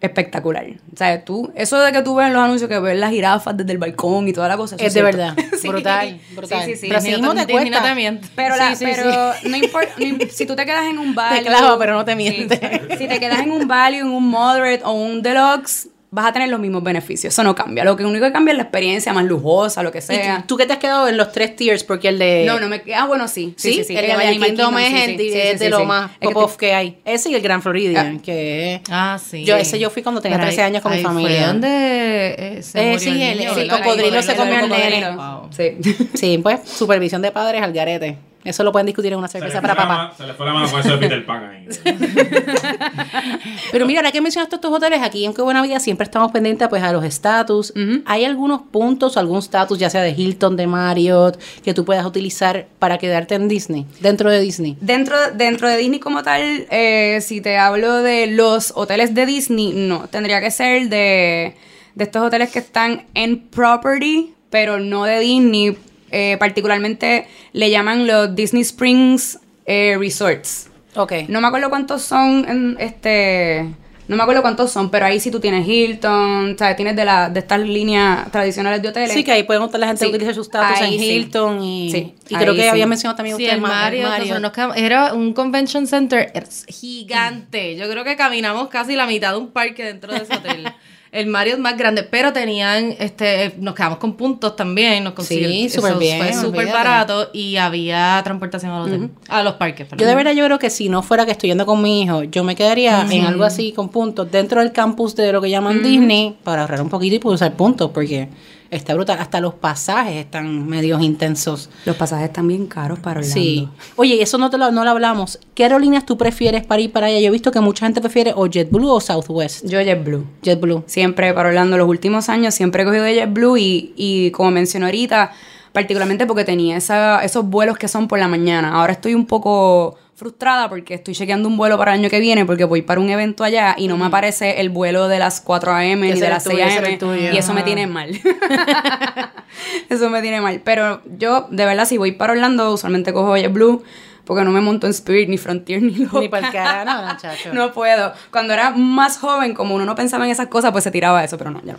[0.00, 0.66] espectacular.
[0.92, 3.56] O sea, tú, eso de que tú ves en los anuncios que ves las jirafas
[3.56, 4.76] desde el balcón y toda la cosa.
[4.78, 5.34] Es de verdad.
[5.58, 5.66] Sí.
[5.66, 6.64] Brutal, brutal.
[6.64, 6.86] Sí, sí, sí.
[6.88, 7.82] Pero te Disney no cuesta.
[7.82, 8.28] te miente.
[8.36, 11.44] Pero, la, Sí, sí, pero no importa, no si tú te quedas en un value.
[11.44, 12.80] clava, pero no te miente.
[12.90, 12.96] Sí.
[12.98, 16.48] Si te quedas en un value, en un moderate o un deluxe, vas a tener
[16.48, 17.34] los mismos beneficios.
[17.34, 17.84] Eso no cambia.
[17.84, 20.44] Lo que único que cambia es la experiencia más lujosa, lo que ¿Y sea.
[20.46, 21.84] tú que te has quedado en los tres tiers?
[21.84, 22.44] Porque el de...
[22.46, 23.54] No, no me Ah, bueno, sí.
[23.58, 23.96] Sí, sí, sí.
[23.96, 25.78] el de Magic Kingdom es, sí, el sí, de, sí, sí, es de sí, lo
[25.80, 25.84] sí.
[25.86, 26.98] más pop-off tú- que hay.
[27.04, 28.22] Ese y el Grand Floridian, Ah.
[28.24, 29.44] que Ah, sí.
[29.44, 31.38] Yo- ese yo fui cuando tenía Pero 13 años con mi familia.
[31.38, 35.48] Fue donde eh, se Eh, sí, el el- el cocodrilo se El comió al cocodrilo.
[35.52, 35.78] nene.
[35.82, 36.08] Sí.
[36.14, 38.16] Sí, pues, supervisión de padres al garete.
[38.44, 40.14] Eso lo pueden discutir en una cerveza para papá.
[40.16, 41.66] se le fue la mano con eso de Peter Pan ahí.
[43.72, 46.68] Pero mira, ahora que mencionaste estos hoteles, aquí en Qué Buena Vida siempre estamos pendientes
[46.68, 47.72] pues a los estatus.
[48.06, 52.68] ¿Hay algunos puntos, algún estatus, ya sea de Hilton, de Marriott, que tú puedas utilizar
[52.78, 54.76] para quedarte en Disney, dentro de Disney?
[54.80, 59.72] Dentro, dentro de Disney como tal, eh, si te hablo de los hoteles de Disney,
[59.74, 60.08] no.
[60.08, 61.56] Tendría que ser de,
[61.94, 65.76] de estos hoteles que están en property, pero no de Disney.
[66.10, 70.70] Eh, particularmente le llaman los Disney Springs eh, Resorts.
[70.94, 71.12] Ok.
[71.28, 73.66] No me acuerdo cuántos son en este.
[74.08, 76.76] No me acuerdo cuántos son, pero ahí sí tú tienes Hilton, ¿sabes?
[76.76, 79.12] Tienes de, la, de estas líneas tradicionales de hoteles.
[79.12, 80.10] Sí, que ahí pueden estar la gente Sí.
[80.10, 81.06] utiliza sus status Ahí en sí.
[81.10, 82.68] Hilton y, Sí, y creo que sí.
[82.68, 84.08] había mencionado también Sí, usted el Ma- Mario,
[84.50, 86.32] quedamos- era un convention center
[86.68, 87.76] gigante.
[87.76, 90.64] Yo creo que caminamos casi la mitad de un parque dentro de ese hotel.
[91.10, 95.52] El Mario es más grande, pero tenían, este, nos quedamos con puntos también, nos consiguieron.
[95.52, 99.88] Sí, súper bien, Fue súper barato y había transportación al hotel, a los parques.
[99.96, 102.24] Yo de verdad yo creo que si no fuera que estoy yendo con mi hijo,
[102.24, 105.82] yo me quedaría en algo así con puntos dentro del campus de lo que llaman
[105.82, 108.28] Disney para ahorrar un poquito y poder usar puntos porque
[108.70, 109.18] está brutal.
[109.18, 111.70] Hasta los pasajes están medios intensos.
[111.84, 113.40] Los pasajes están bien caros para Orlando.
[113.40, 113.68] Sí.
[113.96, 115.38] Oye, eso no te lo, no lo hablamos.
[115.54, 117.20] ¿Qué aerolíneas tú prefieres para ir para allá?
[117.20, 119.66] Yo he visto que mucha gente prefiere o JetBlue o Southwest.
[119.66, 120.24] Yo JetBlue.
[120.42, 120.84] JetBlue.
[120.86, 124.86] Siempre para Orlando, los últimos años, siempre he cogido de JetBlue y, y como mencioné
[124.86, 125.32] ahorita,
[125.72, 128.74] particularmente porque tenía esa, esos vuelos que son por la mañana.
[128.74, 132.44] Ahora estoy un poco frustrada porque estoy chequeando un vuelo para el año que viene
[132.44, 135.72] porque voy para un evento allá y no me aparece el vuelo de las 4
[135.72, 136.12] a.m.
[136.12, 137.34] ni de las el tuyo, 6 ese era a.m.
[137.34, 138.10] y eso me tiene mal.
[139.88, 140.60] eso me tiene mal.
[140.64, 143.84] Pero yo, de verdad, si voy para Orlando, usualmente cojo JetBlue
[144.24, 146.20] porque no me monto en Spirit, ni Frontier, ni loca.
[146.20, 147.54] Ni para el cara, no, no, chacho.
[147.54, 148.12] No puedo.
[148.32, 151.38] Cuando era más joven, como uno no pensaba en esas cosas, pues se tiraba eso,
[151.38, 151.78] pero no, ya no.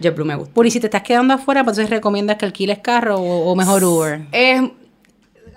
[0.00, 0.52] JetBlue me gusta.
[0.52, 4.26] Puri, si te estás quedando afuera, pues recomiendas que alquiles carro o, o mejor Uber.
[4.32, 4.60] Es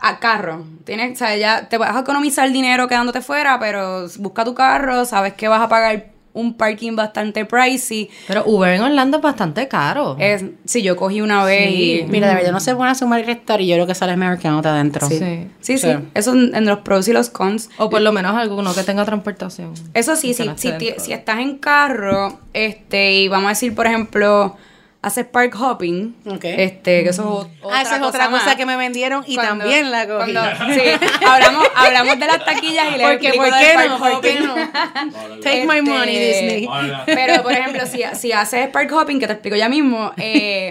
[0.01, 0.65] a carro.
[0.85, 4.53] Tienes, o sea, ya te vas a economizar el dinero quedándote fuera, pero busca tu
[4.53, 8.09] carro, sabes que vas a pagar un parking bastante pricey.
[8.27, 10.15] Pero Uber en Orlando es bastante caro.
[10.19, 12.05] Es, sí, yo cogí una vez y...
[12.07, 14.37] Mira, de verdad, no se pueden sumar y restar y yo creo que sale mejor
[14.37, 15.07] quedándote adentro.
[15.07, 15.19] Sí.
[15.59, 15.89] Sí, sí, Sí.
[16.13, 17.69] Eso en los pros y los cons.
[17.77, 19.73] O por lo menos alguno que tenga transportación.
[19.93, 24.55] Eso sí, si, si, si estás en carro, este, y vamos a decir, por ejemplo,
[25.01, 26.43] haces park hopping, Ok.
[26.43, 29.91] este, que eso es ah, esa es otra cosa que me vendieron y Cuando- también
[29.91, 30.33] la cogí.
[30.33, 30.41] cuando-
[30.73, 30.81] sí,
[31.25, 33.97] hablamos, hablamos de las taquillas y le Porque, ¿por qué park no?
[33.99, 34.47] ¿Por qué hopping.
[34.47, 34.55] no?
[35.41, 36.67] Take my Este, money, Disney.
[36.69, 37.03] Hola.
[37.05, 40.69] Pero, por ejemplo, si, si haces park hopping, que te explico ya mismo, eh,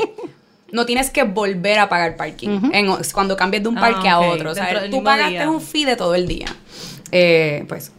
[0.73, 4.21] no tienes que volver a pagar parking en- cuando cambies de un Ah, parque a
[4.21, 4.51] otro.
[4.51, 5.51] O sea, tú pagaste día.
[5.51, 6.49] un fee de todo el día.
[7.11, 7.93] Eh, pues,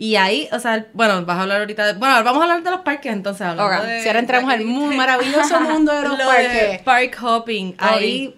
[0.00, 1.84] Y ahí, o sea, bueno, vas a hablar ahorita.
[1.86, 3.42] de- bueno, vamos a hablar de los parques entonces.
[3.42, 3.84] hablando Ok.
[3.88, 6.78] de- Si ahora entramos al mu- maravilloso mundo de los Lo parques.
[6.82, 7.74] park hopping.
[7.78, 8.34] Ahí,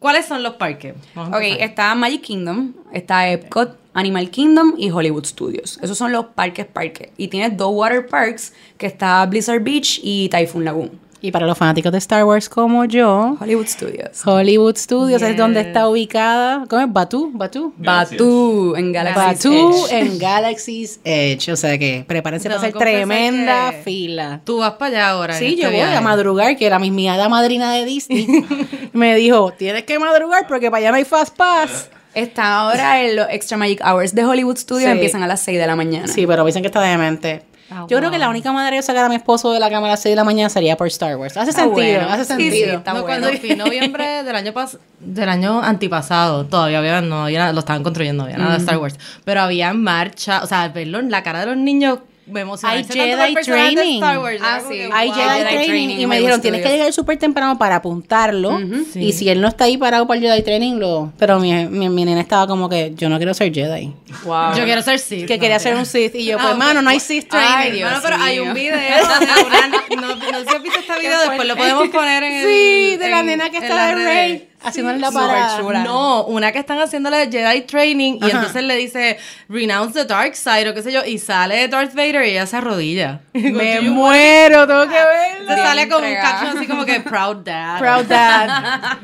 [0.00, 0.94] ¿cuáles son los parques?
[1.14, 5.78] Vamos Ok, está Magic Kingdom, está Epcot, Animal Kingdom y Hollywood Studios.
[5.80, 7.10] Esos son los parques parques.
[7.16, 10.90] Y tienes dos water parks, que está Blizzard Beach y Typhoon Lagoon.
[11.22, 14.26] Y para los fanáticos de Star Wars como yo, Hollywood Studios.
[14.26, 16.64] Hollywood Studios es donde está ubicada.
[16.68, 16.90] ¿Cómo es?
[16.92, 17.74] Batu, Batu.
[17.76, 19.98] Batu en Galaxy's Batu Edge.
[19.98, 21.52] en Galaxy's Edge.
[21.52, 24.40] O sea que prepárense para hacer tremenda fila.
[24.44, 25.34] Tú vas para allá ahora.
[25.34, 25.96] Sí, este yo voy viaje.
[25.96, 28.26] a madrugar, que era mi miada madrina de Disney.
[28.94, 31.90] me dijo, tienes que madrugar porque para allá no hay Fast Pass.
[32.14, 34.90] Está ahora en los Extra Magic Hours de Hollywood Studios, Sí.
[34.90, 36.08] empiezan a las 6 de la mañana.
[36.08, 37.42] Sí, pero dicen que está demente.
[37.70, 39.86] Ah, Yo creo que la única manera de sacar a mi esposo de la cama
[39.86, 41.36] a las 6 de la mañana sería por Star Wars.
[41.36, 42.12] Hace Está sentido, bueno.
[42.12, 42.78] hace Sí, sí, sentido.
[42.78, 43.20] está no, bueno.
[43.22, 47.60] cuando fui en noviembre del año pas del año antipasado, todavía había, no había, lo
[47.60, 48.98] estaban construyendo, había nada de Star Wars.
[49.24, 52.72] Pero había marcha, o sea, verlo en la cara de los niños me emocionó.
[52.74, 53.94] Hay Jedi training.
[54.02, 54.74] Star Wars, Ah, sí.
[54.74, 55.16] que, Hay wow.
[55.16, 58.58] Jedi, Jedi Training, Training y me dijeron, tienes que llegar súper temprano para apuntarlo.
[58.92, 59.00] Sí.
[59.04, 61.12] Y si él no está ahí parado para el Jedi Training, lo...
[61.18, 63.92] Pero mi, mi, mi nena estaba como que, yo no quiero ser Jedi.
[64.24, 64.54] Wow.
[64.56, 65.26] Yo quiero ser Sith.
[65.26, 65.62] Que no, quería no.
[65.62, 66.14] ser un Sith.
[66.14, 66.58] Y yo, pues, Ah, ok.
[66.58, 67.48] mano, no hay Sith Training.
[67.56, 69.66] Ay, Dios Bueno, pero hay un video de una,
[70.00, 72.96] no, no sé si has visto este video, después lo podemos poner en el Sí,
[72.96, 73.94] de la en- nena que está de.
[74.04, 75.60] Rey, haciéndole la parada.
[75.84, 78.38] No, una que están haciéndole Jedi Training y Ajá.
[78.38, 79.18] entonces le dice
[79.48, 82.56] renounce the dark side o qué sé yo y sale Darth Vader y ella se
[82.56, 83.20] arrodilla.
[83.32, 85.48] Me muero, tengo que verlo.
[85.48, 87.78] Se sale con un caption así como que proud dad.
[87.78, 88.50] Proud dad.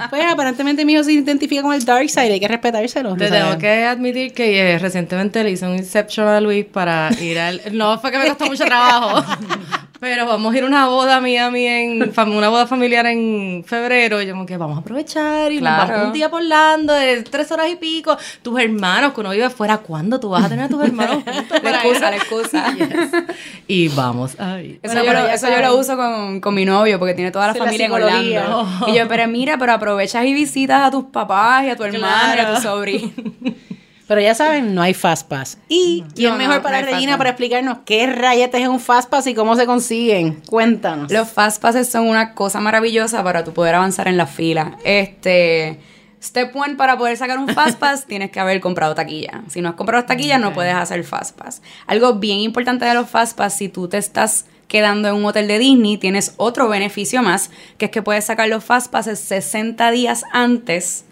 [0.10, 3.16] Pues aparentemente mi hijo se identifica con el Dark Side, hay que respetárselo.
[3.16, 7.38] Te tengo que admitir que eh, recientemente le hice un Inception a Luis para ir
[7.38, 7.60] al...
[7.72, 9.24] No fue que me costó mucho trabajo,
[10.08, 14.22] pero vamos a ir a una boda mía, mía en una boda familiar en febrero.
[14.22, 15.92] Y yo como que vamos a aprovechar y nos Claro.
[15.92, 18.16] vamos un día por Orlando de tres horas y pico.
[18.42, 21.60] Tus hermanos, que uno vive fuera, ¿cuándo tú vas a tener a tus hermanos juntos
[21.62, 22.76] La excusa, la excusa.
[23.68, 24.78] Y vamos ahí.
[24.80, 27.48] Eso, Bueno, yo, lo, eso yo lo uso con, con mi novio porque tiene toda
[27.48, 27.92] la Sí, la familia en.
[27.92, 28.68] Orlando.
[28.86, 32.28] Y yo, pero mira, pero aprovechas y visitas a tus papás y a tu hermano
[32.36, 32.54] y a Claro.
[32.54, 33.10] tu sobrino.
[34.06, 35.58] Pero ya saben, no hay Fast Pass.
[35.68, 39.10] ¿Y quién No, mejor no, para no Regina para explicarnos qué rayetes es un Fast
[39.10, 40.42] Pass y cómo se consiguen?
[40.46, 41.10] Cuéntanos.
[41.10, 44.78] Los fast passes son una cosa maravillosa para tu poder avanzar en la fila.
[44.84, 45.80] Este,
[46.22, 49.42] step one para poder sacar un fast pass tienes que haber comprado taquilla.
[49.48, 51.62] Si no has comprado taquilla no puedes hacer fast pass.
[51.86, 55.48] Algo bien importante de los fast pass si tú te estás quedando en un hotel
[55.48, 59.90] de Disney, tienes otro beneficio más, que es que puedes sacar los Fast Passes 60
[59.90, 61.04] días antes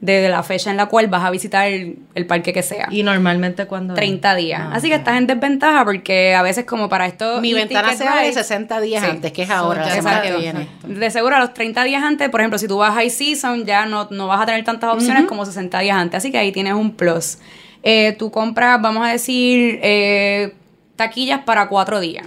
[0.00, 2.88] de la fecha en la cual vas a visitar el, el parque que sea.
[2.90, 3.92] Y normalmente cuando...
[3.92, 4.62] 30 días.
[4.64, 7.40] Ah, Así que estás en desventaja porque a veces como para esto...
[7.42, 9.10] Mi ventana se abre rides- 60 días Sí.
[9.10, 10.68] antes, que es So, ahora, la semana que viene.
[10.86, 13.84] De seguro a los 30 días antes, por ejemplo, si tú vas high season, ya
[13.84, 16.16] no, no vas a tener tantas opciones como 60 días antes.
[16.16, 17.36] Así que ahí tienes un plus.
[17.82, 20.54] Eh, tú compras, vamos a decir, eh,
[20.96, 22.24] taquillas para cuatro días,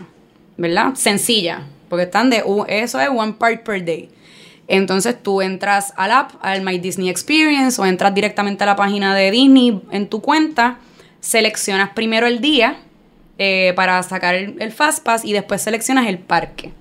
[0.58, 0.94] ¿verdad?
[0.94, 4.10] Sencilla, porque están de, u- eso es one part per day.
[4.76, 9.16] Entonces tú entras al app, al My Disney Experience, o entras directamente a la página
[9.16, 10.80] de Disney en tu cuenta,
[11.20, 12.78] seleccionas primero el día
[13.38, 16.72] eh, para sacar el, el Fast Pass y después seleccionas el parque.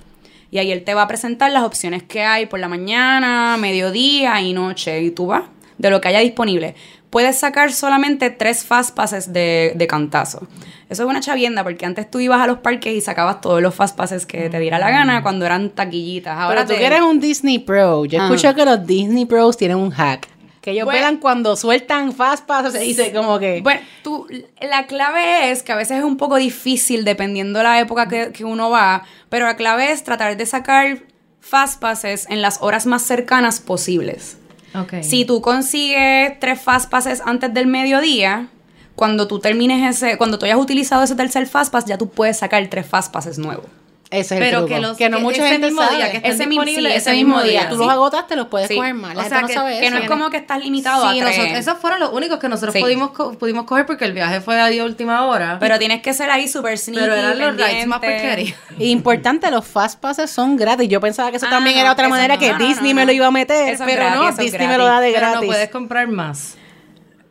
[0.50, 4.40] Y ahí él te va a presentar las opciones que hay por la mañana, mediodía
[4.40, 5.00] y noche.
[5.02, 5.44] Y tú vas
[5.78, 6.74] de lo que haya disponible.
[7.12, 10.48] Puedes sacar solamente tres fast passes de, de cantazo.
[10.88, 13.75] Eso es una chavienda porque antes tú ibas a los parques y sacabas todos los
[13.75, 16.38] fast passes que te diera la gana cuando eran taquillitas.
[16.38, 18.25] Ahora Pero tú te- que eres un Disney Pro, yo Ah.
[18.25, 20.27] escucho que los Disney Pros tienen un hack.
[20.62, 21.01] Que ellos Bueno.
[21.01, 23.61] velan cuando sueltan Fast Pass, se dice como que...
[23.62, 24.27] Bueno, tú,
[24.62, 28.44] la clave es que a veces es un poco difícil dependiendo la época que, que
[28.46, 31.01] uno va, pero la clave es tratar de sacar
[31.40, 34.38] fast passes en las horas más cercanas posibles.
[34.75, 35.03] Ok.
[35.03, 38.49] Si tú consigues tres fast passes antes del mediodía,
[38.95, 42.39] cuando tú termines ese, cuando tú hayas utilizado ese tercer fast pass, ya tú puedes
[42.39, 43.67] sacar tres fast passes nuevos.
[44.12, 44.75] Ese es el Pero truco.
[44.75, 45.96] que los- que no que mucha ese gente mismo sabe.
[45.96, 47.68] día que estén Ese mismo- disponibles sí, ese mismo día.
[47.68, 47.81] Tú Sí.
[47.81, 48.77] los agotaste, los puedes Sí.
[48.77, 49.14] coger más.
[49.14, 49.94] La O gente sea, no que- sabe Que eso.
[49.96, 51.37] no es como que estás limitado Sí, a tres.
[51.37, 52.81] nosotros, esos fueron los únicos que nosotros Sí.
[52.81, 55.57] pudimos, co- pudimos coger porque el viaje fue a última hora.
[55.59, 58.55] Pero tienes que ser ahí súper sneaky, Pero eran los rides más porquería.
[58.79, 60.88] Importante, los Fast Passes son gratis.
[60.88, 63.03] Yo pensaba que eso Ah, también no, era otra manera no, que Disney no, me
[63.03, 63.07] no.
[63.07, 65.40] lo iba a meter, pero gratis, no, Disney me lo da de Pero gratis.
[65.40, 66.57] no puedes comprar más.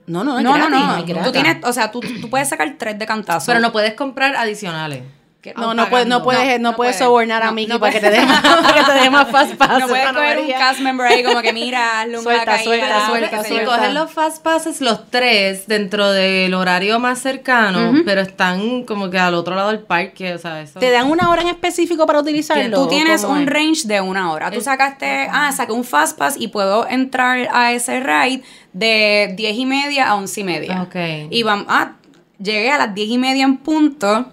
[0.08, 0.98] No, no, es No, no, no.
[0.98, 1.24] es gratis.
[1.24, 3.46] Tú tienes, o sea, tú, tú puedes sacar tres de cantazo.
[3.46, 5.04] Pero no puedes comprar adicionales.
[5.42, 7.94] Que- No, no puedes, no puedes, no, No, no puedes sobornar a Mickey no para,
[7.94, 9.80] que te dé más, para que te dé más fast pass.
[9.80, 13.44] No puedes coger un cast member ahí como que mira, hazle un Suelta, suelta, suelta,
[13.44, 13.66] suelta.
[13.76, 19.18] coges los fast passes, los tres, dentro del horario más cercano, pero están como que
[19.18, 20.80] al otro lado del parque, o sea, eso...
[20.80, 22.78] ¿Te dan una hora en específico para utilizarlo?
[22.78, 23.46] Tú ¿O tienes un es?
[23.50, 24.52] range de una hora.
[24.52, 29.58] Tú sacaste, ah, saqué un fast pass y puedo entrar a ese ride de 10
[29.58, 30.82] y media a 11 y media.
[30.84, 30.96] Ok.
[31.32, 31.94] Y vamos, ah,
[32.38, 34.28] llegué a las 10 y media en punto.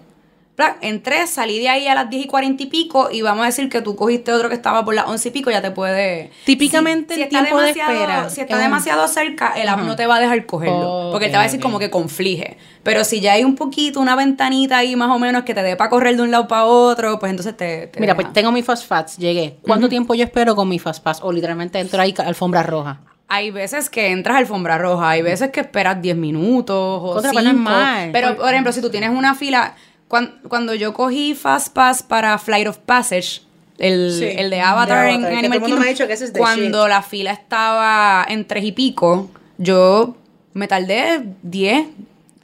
[0.81, 3.69] Entré, salí de ahí a las 10 y 40 y pico y vamos a decir
[3.69, 6.31] que tú cogiste otro que estaba por las 11 y pico, ya te puede...
[6.45, 10.07] Típicamente el está tiempo de espera Si está es- demasiado cerca, el app no te
[10.07, 11.11] va a dejar cogerlo.
[11.13, 12.57] Porque él te va a decir como que conflige.
[12.83, 15.77] Pero si ya hay un poquito, una ventanita ahí más o menos que te dé
[15.77, 17.87] para correr de un lado para otro, pues entonces te...
[17.87, 18.23] te Mira, deja.
[18.25, 19.59] pues tengo mi Fast Pass, llegué.
[19.63, 21.21] ¿Cuánto tiempo yo espero con mi Fast Pass?
[21.23, 23.01] O literalmente entro ahí alfombra roja.
[23.31, 27.31] Hay veces que entras a alfombra roja, hay veces que esperas 10 minutos o Contra,
[27.33, 27.71] pues cinco.
[28.11, 29.75] Pero, por ejemplo, si tú tienes una fila...
[30.09, 33.43] cuan- Cuando, yo cogí Fast Pass para Flight of Passage,
[33.79, 36.07] el, Sí, el de Avatar, de en, Avatar, en que Animal me ha Kingdom, dicho
[36.07, 40.17] que ese es the cuando la fila estaba en tres y pico, yo
[40.55, 41.87] me tardé 10,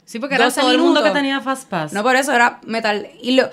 [0.05, 1.91] Sí, porque era 12 todo el mundo que tenía fast pass.
[1.91, 3.07] No, por eso era metal.
[3.21, 3.49] Y, lo,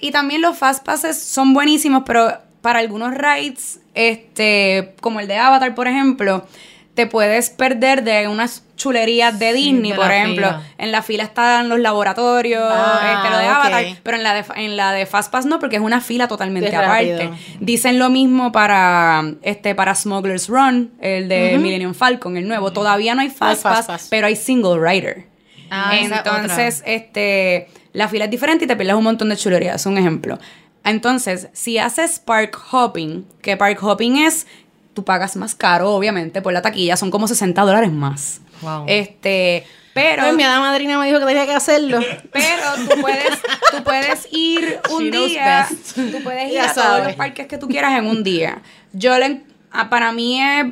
[0.00, 5.38] y también los fast passes son buenísimos, pero para algunos rides, este, como el de
[5.38, 6.46] Avatar, por ejemplo,
[6.94, 10.46] te puedes perder de unas chulerías de Disney, de por ejemplo.
[10.46, 10.62] fila.
[10.78, 14.76] En la fila están los laboratorios, Ah, este, lo de pero en la de, en
[14.76, 17.16] la de Fastpass no, porque es una fila totalmente rápido.
[17.16, 17.38] aparte.
[17.60, 22.72] Dicen lo mismo para este para Smuggler's Run, el de Millennium Falcon, el nuevo.
[22.72, 24.06] Todavía no hay No hay Fastpass, Fastpass.
[24.10, 25.26] pero hay Single Rider.
[25.70, 25.96] Ah.
[25.96, 29.98] Entonces, este, la fila es diferente y te pierdes un montón de chulerías, es un
[29.98, 30.38] ejemplo.
[30.84, 34.46] Entonces, si haces park hopping, que park hopping es,
[34.94, 38.40] tú pagas más caro, obviamente, por la taquilla, son como 60 dólares más.
[38.62, 38.84] Wow.
[38.86, 42.00] Este, pero, Pues mi hada madrina me dijo que tenía que hacerlo.
[42.32, 43.38] pero tú puedes,
[43.70, 47.58] tú puedes ir un She día, tú puedes ir Ya a todos los parques que
[47.58, 48.62] tú quieras en un día.
[48.92, 49.42] Yo le,
[49.90, 50.66] para mí es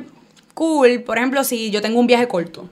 [0.53, 2.69] cool, por ejemplo, si yo tengo un viaje corto.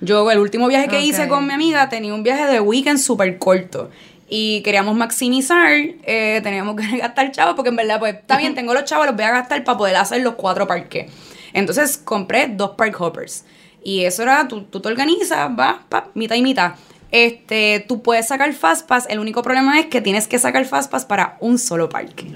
[0.00, 3.38] Yo el último viaje que hice con mi amiga tenía un viaje de weekend súper
[3.38, 3.90] corto.
[4.32, 5.72] Y queríamos maximizar,
[6.04, 9.16] eh, teníamos que gastar chavos, porque en verdad, pues, está bien, tengo los chavos, los
[9.16, 11.10] voy a gastar para poder hacer los cuatro parques.
[11.52, 13.44] Entonces compré dos park hoppers.
[13.82, 16.74] Y eso era, tú, tú te organizas, vas, pa, mitad y mitad.
[17.10, 21.36] Este, tú puedes sacar Fastpass, el único problema es que tienes que sacar Fastpass para
[21.40, 22.26] un solo parque.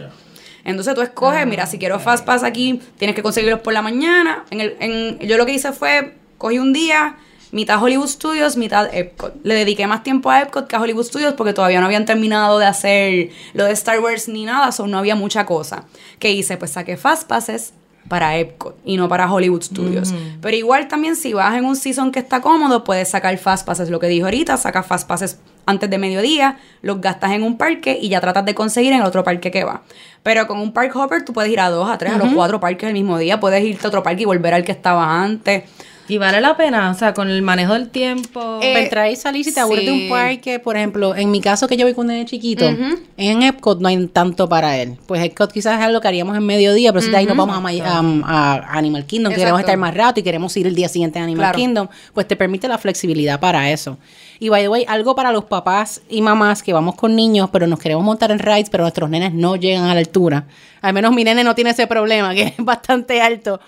[0.65, 4.45] Entonces tú escoges, mira, si quiero Fastpass aquí, tienes que conseguirlos por la mañana.
[4.51, 7.17] En el, en, yo lo que hice fue, cogí un día,
[7.55, 9.35] mitad Hollywood Studios, mitad Epcot.
[9.45, 12.59] Le dediqué más tiempo a Epcot que a Hollywood Studios porque todavía no habían terminado
[12.59, 15.85] de hacer lo de Star Wars ni nada, so no había mucha cosa.
[16.19, 16.57] ¿Qué hice?
[16.57, 17.73] Pues saqué Fastpasses
[18.09, 20.13] para Epcot y no para Hollywood Studios.
[20.43, 23.89] Pero igual también si vas en un season que está cómodo, puedes sacar Fastpasses.
[23.89, 28.09] Lo que dijo ahorita, saca Fastpasses antes de mediodía, los gastas en un parque y
[28.09, 29.83] ya tratas de conseguir en el otro parque que va.
[30.23, 32.61] Pero con un park hopper tú puedes ir a dos, a tres, a los cuatro
[32.61, 35.65] parques el mismo día, puedes irte a otro parque y volver al que estaba antes.
[36.07, 38.59] Y vale la pena, o sea, con el manejo del tiempo.
[38.63, 41.67] Eh, entrar y salir, si te aburres de un parque, por ejemplo, en mi caso
[41.67, 42.67] que yo voy con un nene chiquito,
[43.17, 44.99] en Epcot no hay tanto para él.
[45.07, 47.57] Pues Epcot quizás es algo que haríamos en mediodía, pero si de ahí nos vamos
[47.57, 49.71] a, a- a Animal Kingdom, que queremos Exacto.
[49.73, 51.57] estar más rato y queremos ir el día siguiente a Animal Claro.
[51.59, 53.97] Kingdom, pues te permite la flexibilidad para eso.
[54.41, 57.67] Y by the way, algo para los papás y mamás que vamos con niños, pero
[57.67, 60.45] nos queremos montar en rides, pero nuestros nenes no llegan a la altura.
[60.83, 63.59] Al menos mi nene no tiene ese problema, que es bastante alto.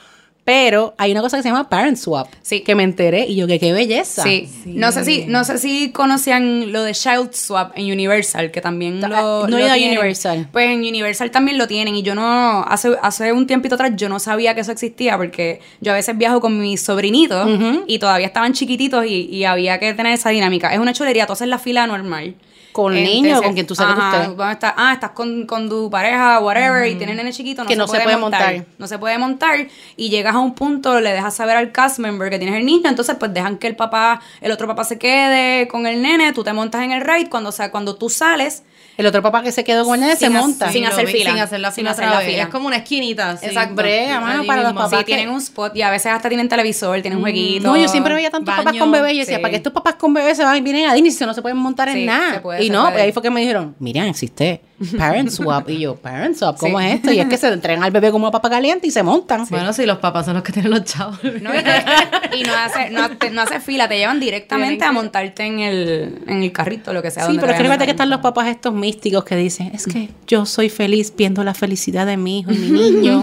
[0.47, 2.29] Pero hay una cosa que se llama Parent Swap.
[2.41, 2.61] Sí.
[2.61, 4.23] Que me enteré y yo que qué belleza.
[4.23, 4.49] Sí.
[4.65, 9.01] No sé si, no sé si conocían lo de Child Swap en Universal, que también
[9.01, 9.77] Ta- lo, no he lo ido a.
[9.77, 10.49] Universal.
[10.53, 11.97] Pues en Universal también lo tienen.
[11.97, 15.59] Y yo no, hace, hace un tiempito atrás yo no sabía que eso existía, porque
[15.81, 17.49] yo a veces viajo con mis sobrinitos
[17.89, 20.73] y todavía estaban chiquititos y, y había que tener esa dinámica.
[20.73, 22.37] Es una chulería, tú haces la fila normal.
[22.77, 24.45] ¿Con niños con quien tú sabes que usted?
[24.77, 27.87] Ah, estás con, con tu pareja, whatever, y tienes nene chiquito, no, Que se, no
[27.87, 28.55] se puede puede montar.
[28.55, 28.75] montar.
[28.77, 32.29] No se puede montar y llegas a un punto, le dejas saber al cast member
[32.29, 35.69] que tienes el niño, entonces pues dejan que el papá, el otro papá se quede
[35.69, 38.63] con el nene, tú te montas en el ride, cuando, o sea, cuando tú sales,
[38.97, 40.73] El otro papá que se quedó con él se monta.
[40.73, 41.31] sin hacer fila.
[41.33, 42.31] Sin hacer la Sin fila hacer otra la vez.
[42.31, 42.43] fila.
[42.45, 43.39] Es como una esquinita.
[43.43, 43.75] Exacto.
[43.75, 44.91] Brea, mano, para los papás.
[44.91, 47.65] sí, que- tienen un spot y a veces hasta tienen televisor, tienen jueguitos.
[47.65, 49.43] No, yo siempre veía tantos papás con bebés y yo decía, sí.
[49.43, 51.43] ¿para qué estos papás con bebés se van y vienen a Disney si no se
[51.43, 52.37] pueden montar Sí, en nada?
[52.61, 52.93] y no, puede.
[52.93, 54.63] pues ahí fue que me dijeron, miren, existe
[54.99, 55.69] Parent Swap.
[55.71, 56.87] Y yo, Parent Swap, ¿cómo Sí.
[56.87, 57.13] es esto?
[57.13, 59.47] Y es que se entregan al bebé como a papa caliente y se montan.
[59.49, 61.19] Bueno, sí, los papás son los que tienen los chavos.
[61.23, 65.61] No, y, y no hace, no, no hace fila, te llevan directamente a montarte en
[65.61, 67.23] el, en el carrito, lo que sea.
[67.25, 70.11] Sí, donde pero es que fíjate están los papás estos místicos que dicen, es que
[70.27, 73.23] yo soy feliz viendo la felicidad de mi hijo y mi niño.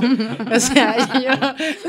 [0.56, 1.32] o sea, yo,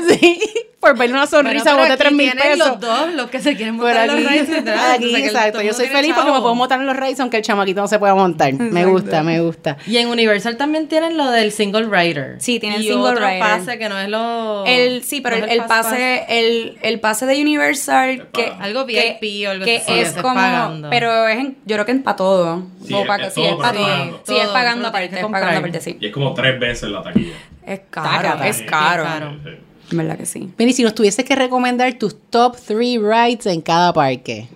[0.09, 0.39] sí,
[0.79, 2.67] por ver una sonrisa Bueno, boté tres aquí mil tienen pesos.
[2.73, 4.49] los dos, los que se quieren montar aquí, los rides.
[4.63, 4.91] ¿verdad?
[4.91, 5.61] aquí, O sea, que exacto.
[5.63, 7.97] Yo soy feliz porque me puedo montar en los rides aunque el chamaquito no se
[7.97, 8.53] pueda montar.
[8.53, 9.54] Me gusta, me gusta.
[9.87, 12.35] Y en Universal también tienen lo del single rider.
[12.39, 13.39] Sí, tienen y single otro rider.
[13.39, 14.65] pase que no es lo...
[14.65, 18.45] El, sí, pero no el, es el fast pase, el, el pase de Universal que
[18.59, 20.89] Algo que- VIP o algo que así, sí, es es como, pagando.
[20.89, 22.63] pero es en- yo creo que en para todo.
[22.85, 23.83] Sí, O es- pa- es sí, todo, es para todo.
[23.87, 24.21] pagando.
[24.27, 25.97] Sí, es pagando aparte, que es pagando aparte, sí.
[25.99, 27.33] Y es como tres veces la taquilla.
[27.65, 28.47] Es caro, Tácata.
[28.47, 29.03] es caro.
[29.03, 29.31] Es caro.
[29.43, 29.49] Sí,
[29.89, 29.95] sí.
[29.95, 30.49] ¿Verdad que sí?
[30.57, 34.47] Mira, y si nos tuvieses que recomendar tus top three rides en cada parque.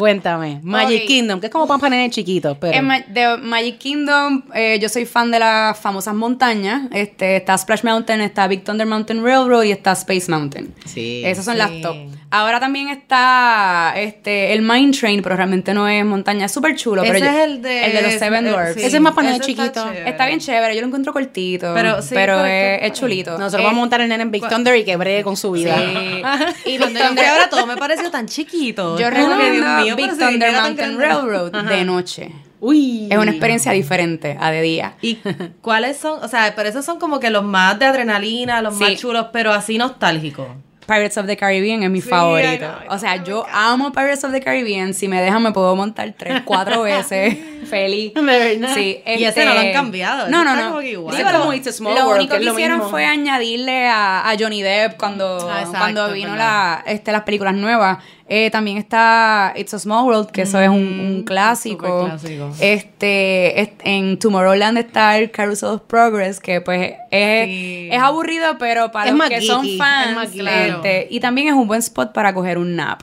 [0.00, 0.60] Cuéntame.
[0.62, 1.06] Magic.
[1.06, 2.74] Kingdom, que es como para nenes chiquitos, pero...
[2.74, 6.88] En Ma- de Magic Kingdom, eh, yo soy fan de las famosas montañas.
[6.92, 10.74] Este, está Splash Mountain, está Big Thunder Mountain Railroad y está Space Mountain.
[10.86, 11.22] Sí.
[11.24, 11.58] Esas son Sí.
[11.58, 11.96] las top.
[12.32, 16.46] Ahora también está este, el Mine Train, pero realmente no es montaña.
[16.46, 17.02] Es súper chulo.
[17.02, 17.86] Ese pero yo- es el de...
[17.86, 18.74] El de los Seven eh, Dwarfs.
[18.74, 18.82] sí.
[18.86, 19.84] Ese es más para está chiquitos.
[20.06, 21.72] Está bien chévere, yo lo encuentro cortito.
[21.74, 23.32] Pero Pero, sí, pero es, es chulito.
[23.32, 25.76] Nosotros vamos a montar el nene en Big Thunder y que bregue con su vida.
[25.76, 26.22] Sí.
[26.70, 28.96] Y yo fui ahora todo me pareció tan chiquito.
[28.98, 30.98] Yo recomiendo mío, Big Thunder Mountain.
[31.00, 32.30] Railroad de noche.
[32.60, 33.08] Uy.
[33.10, 34.94] Es una experiencia diferente a de día.
[35.00, 35.18] ¿Y
[35.62, 36.22] cuáles son?
[36.22, 38.84] O sea, pero esos son como que los más de adrenalina, los Sí.
[38.84, 40.46] más chulos, pero así nostálgicos.
[40.90, 42.66] Pirates of the Caribbean es mi Sí, favorito.
[42.88, 44.92] o sea, yo amo Pirates of the Caribbean.
[44.92, 47.38] Si me dejan, me puedo montar tres, cuatro veces.
[47.68, 48.12] Feliz.
[48.14, 48.74] De verdad.
[48.74, 50.82] Sí, Y ese este- no lo han cambiado, No, no, no.
[50.82, 51.16] igual.
[51.16, 52.90] Sí, como lo- It's a Small lo World, único que que es lo hicieron mismo.
[52.90, 57.54] fue añadirle a, a Johnny Depp cuando, Ah, exacto, cuando vino la, este, las películas
[57.54, 57.98] nuevas.
[58.32, 62.06] Eh, también está It's a Small World, que eso es un, un clásico.
[62.06, 62.50] Mm, superclásico.
[62.60, 67.88] Este, es- en Tomorrowland está el Carousel of Progress, que pues es, Sí.
[67.90, 70.46] es aburrido, pero para Es los más que son geeky, es fans, geeky.
[70.48, 73.02] este, y también es un buen spot para coger un nap.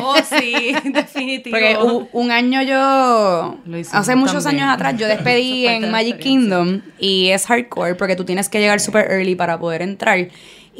[0.00, 1.56] Oh, sí, definitivo.
[1.56, 1.76] Porque
[2.12, 3.56] un año yo,
[3.92, 4.64] hace muchos también.
[4.64, 6.18] años atrás, yo despedí es en Magic.
[6.18, 10.18] Kingdom y es hardcore porque tú tienes que llegar super early para poder entrar.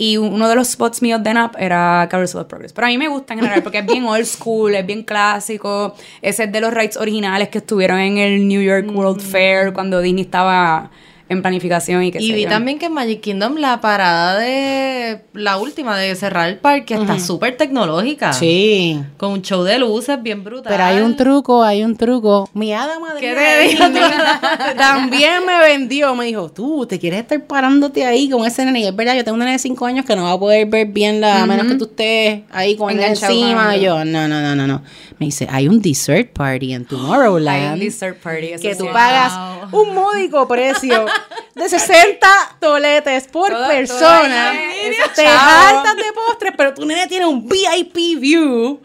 [0.01, 2.73] Y uno de los spots míos de nap era Carousel of Progress.
[2.73, 5.97] Pero a mí me gusta en general porque es bien old school, es bien clásico.
[6.23, 10.01] Ese es de los rides originales que estuvieron en el New York World Fair cuando
[10.01, 10.93] Disney estaba
[11.29, 15.59] en planificación y que Y vi también que en Magic Kingdom la parada de la
[15.59, 18.33] última de cerrar el parque está súper tecnológica.
[18.33, 19.01] Sí.
[19.17, 20.71] Con un show de luces bien brutal.
[20.71, 22.49] Pero hay un truco, hay un truco.
[22.55, 23.85] Mi hada madrina ¿Qué te dijo
[24.77, 26.15] también me vendió.
[26.15, 28.81] Me dijo, tú, te quieres estar parándote ahí con ese nene.
[28.81, 30.67] Y es verdad, yo tengo un nene de 5 años que no va a poder
[30.67, 33.77] ver bien la, a menos que tú estés ahí con él encima.
[33.77, 34.83] Y yo, no, no, no, no, no.
[35.19, 37.67] Me dice, hay un dessert party en Tomorrowland.
[37.67, 38.47] Hay un dessert party.
[38.49, 39.33] eso que tú pagas
[39.73, 41.07] un módico precio
[41.55, 42.29] de 60
[42.61, 44.53] toletes por Toda- persona.
[44.53, 48.81] toda ese te hartas de postres, pero tu nene tiene un VIP view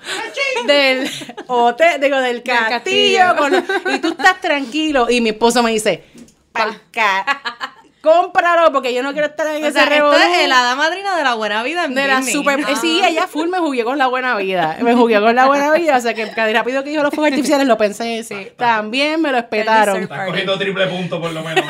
[0.66, 1.10] del
[1.48, 2.70] hotel, digo, del castillo.
[2.70, 3.36] castillo.
[3.38, 5.10] con los- y tú estás tranquilo.
[5.10, 6.04] Y mi esposo me dice,
[6.52, 7.42] "Pa'l ca-
[8.04, 11.16] cómpralo porque yo no quiero estar en O ese sea, esto es la hada madrina
[11.16, 12.60] de la buena vida en de la super...
[12.68, 12.76] Ah.
[12.76, 14.78] Sí, ella full me jugué con la buena vida.
[14.82, 15.96] Me jugué con la buena vida.
[15.96, 18.22] O sea, que cada rápido que dijo los fuegos artificiales lo pensé.
[18.24, 18.50] Sí.
[18.58, 20.04] También me lo espetaron.
[20.04, 21.66] Estás cogiendo triple punto por lo menos.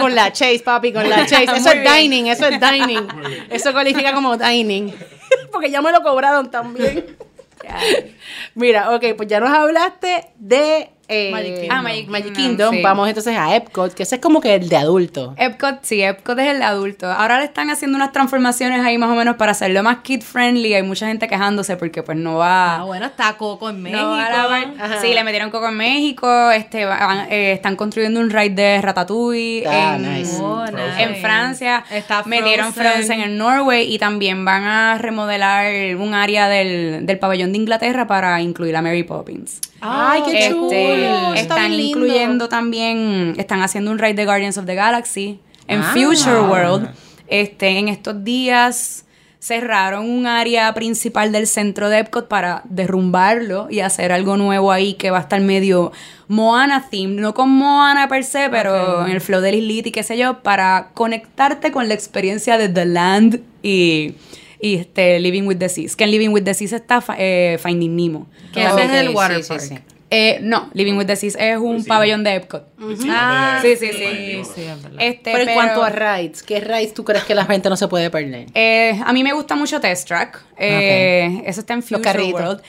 [0.00, 1.44] Con la Chase, papi, con la Chase.
[1.56, 3.06] Eso es dining, eso es dining.
[3.50, 4.92] Eso califica como dining.
[5.52, 7.16] Porque ya me lo cobraron también.
[8.54, 11.76] Mira, ok, pues ya nos hablaste de eh, Magic Kingdom.
[11.76, 12.74] Ah, Magic Kingdom, Kingdom.
[12.76, 12.82] sí.
[12.82, 15.34] Vamos entonces a Epcot, que ese es como que el de adulto.
[15.36, 17.06] Epcot, sí, Epcot es el de adulto.
[17.10, 20.74] Ahora le están haciendo unas transformaciones ahí más o menos para hacerlo más kid friendly.
[20.74, 22.76] Hay mucha gente quejándose porque pues no va.
[22.76, 24.00] Ah, bueno, está Coco en México.
[24.02, 25.00] No la.
[25.02, 26.50] Sí, le metieron coco en México.
[26.50, 30.36] Este, van- eh, están construyendo un ride de Ratatouille Ah, en, nice.
[30.40, 31.02] Oh, nice.
[31.02, 31.84] en Francia.
[31.90, 32.92] Está metieron Frozen.
[32.94, 38.06] Frozen en Norway y también van a remodelar un área del, del pabellón de Inglaterra
[38.06, 39.60] para incluir a Mary Poppins.
[39.80, 41.34] Ay, qué Este, chulo.
[41.34, 45.92] Está están incluyendo también, están haciendo un ride de Guardians of the Galaxy en Ah.
[45.94, 46.88] Future World.
[47.28, 49.04] Este, en estos días
[49.40, 54.94] cerraron un área principal del centro de Epcot para derrumbarlo y hacer algo nuevo ahí
[54.94, 55.92] que va a estar medio
[56.28, 60.18] Moana theme, no con Moana per se, pero en el flow del y qué sé
[60.18, 64.14] yo, para conectarte con la experiencia de The Land y,
[64.60, 65.96] y este Living with the Seas.
[65.96, 68.26] Que en Living with the Seas está eh, Finding Nemo.
[68.52, 69.60] Que ese es el water sí, sí, park.
[69.62, 69.74] sí.
[70.12, 71.88] Eh, no, Living with the Seas es un Sí.
[71.88, 72.66] pabellón de Epcot.
[73.08, 74.42] Ah, Sí, sí, sí.
[74.98, 77.86] Este, Pero en cuanto a rides, ¿qué rides tú crees que la gente no se
[77.86, 78.46] puede perder?
[78.54, 80.42] eh, a mí me gusta mucho Test Track.
[80.58, 82.32] Eh, Eso está en Future.
[82.32, 82.60] World.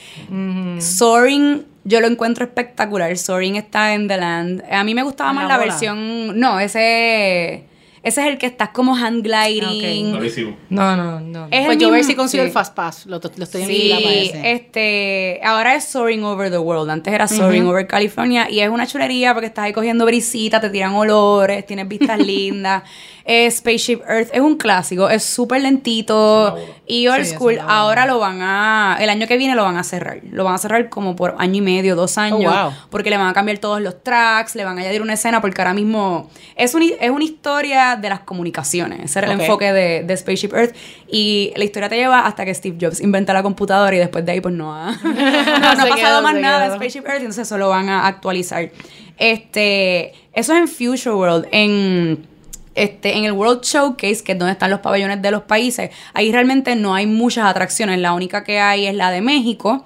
[0.80, 3.16] Soaring, yo lo encuentro espectacular.
[3.18, 4.62] Soaring está en The Land.
[4.70, 6.38] A mí me gustaba ¿En más la la, versión.
[6.38, 7.64] No, ese.
[8.02, 10.08] Ese es el que estás como hand gliding.
[10.08, 10.16] Ok.
[10.16, 10.56] Buenísimo.
[10.70, 11.44] No, no, no.
[11.50, 12.46] Es pues el yo a ver si consigo sí.
[12.48, 13.06] el Fast Pass.
[13.06, 14.52] Lo, lo estoy en Sí, para ese.
[14.52, 18.86] este, ahora es Soaring Over the World, antes era Soaring Over California y es una
[18.86, 22.82] chulería porque estás ahí cogiendo brisita, te tiran olores, tienes vistas lindas.
[23.24, 26.56] Eh, Spaceship Earth es un clásico, es súper lentito
[26.86, 27.58] y old Sí, school.
[27.66, 30.58] Ahora lo van a, el año que viene lo van a cerrar, lo van a
[30.58, 32.72] cerrar como por año y medio, dos años, wow.
[32.90, 35.60] porque le van a cambiar todos los tracks, le van a añadir una escena porque
[35.60, 40.02] ahora mismo es, un, es una historia de las comunicaciones, ese era el enfoque de,
[40.02, 40.74] de Spaceship Earth
[41.08, 44.32] y la historia te lleva hasta que Steve Jobs inventa la computadora y después de
[44.32, 46.76] ahí pues no ha, no, no ha pasado quedó, más nada de.
[46.76, 48.70] Spaceship Earth y entonces eso lo van a actualizar.
[49.18, 52.26] Este, eso es en Future World, en
[52.74, 56.32] este, en el World Showcase, que es donde están los pabellones de los países, ahí
[56.32, 57.98] realmente no hay muchas atracciones.
[57.98, 59.84] La única que hay es la de México.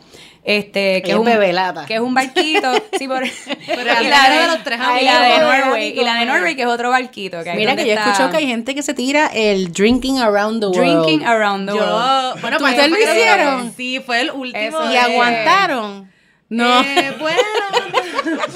[0.49, 1.87] Este, que Es un, bebelata.
[1.87, 3.25] que es un barquito, sí, por,
[3.67, 6.35] Pero y la de los tres y la de amigos, Norway, y la de amigos.
[6.37, 7.43] Norway que es otro barquito.
[7.43, 10.61] Que Mira que yo está- escucho que hay gente que se tira el Drinking Around
[10.61, 11.03] the World.
[11.05, 12.41] Drinking around the Yo, world.
[12.43, 13.75] bueno, ¿Tú- pues ustedes lo hicieron?
[13.77, 14.65] Sí, fue el último.
[14.65, 16.13] Eso Y aguantaron.
[16.49, 16.81] No.
[16.83, 17.39] Eh, bueno.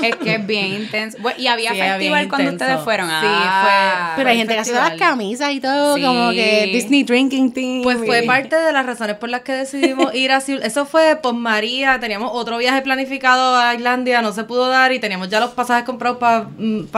[0.03, 1.19] Es que es bien intenso.
[1.21, 2.65] Bueno, y había Sí, festival cuando intenso.
[2.73, 3.09] ustedes fueron.
[3.09, 4.13] Sí, Ah.
[4.15, 6.03] fue- Pero hay gente que hace las camisas y todo, Sí.
[6.03, 7.83] como que Disney Drinking Team.
[7.83, 10.63] Pues fue parte de las razones por las que decidimos ir a Seúl.
[10.63, 12.01] Eso fue por María.
[12.01, 15.85] Teníamos otro viaje planificado a Islandia, no se pudo dar y teníamos ya los pasajes
[15.85, 16.49] comprados para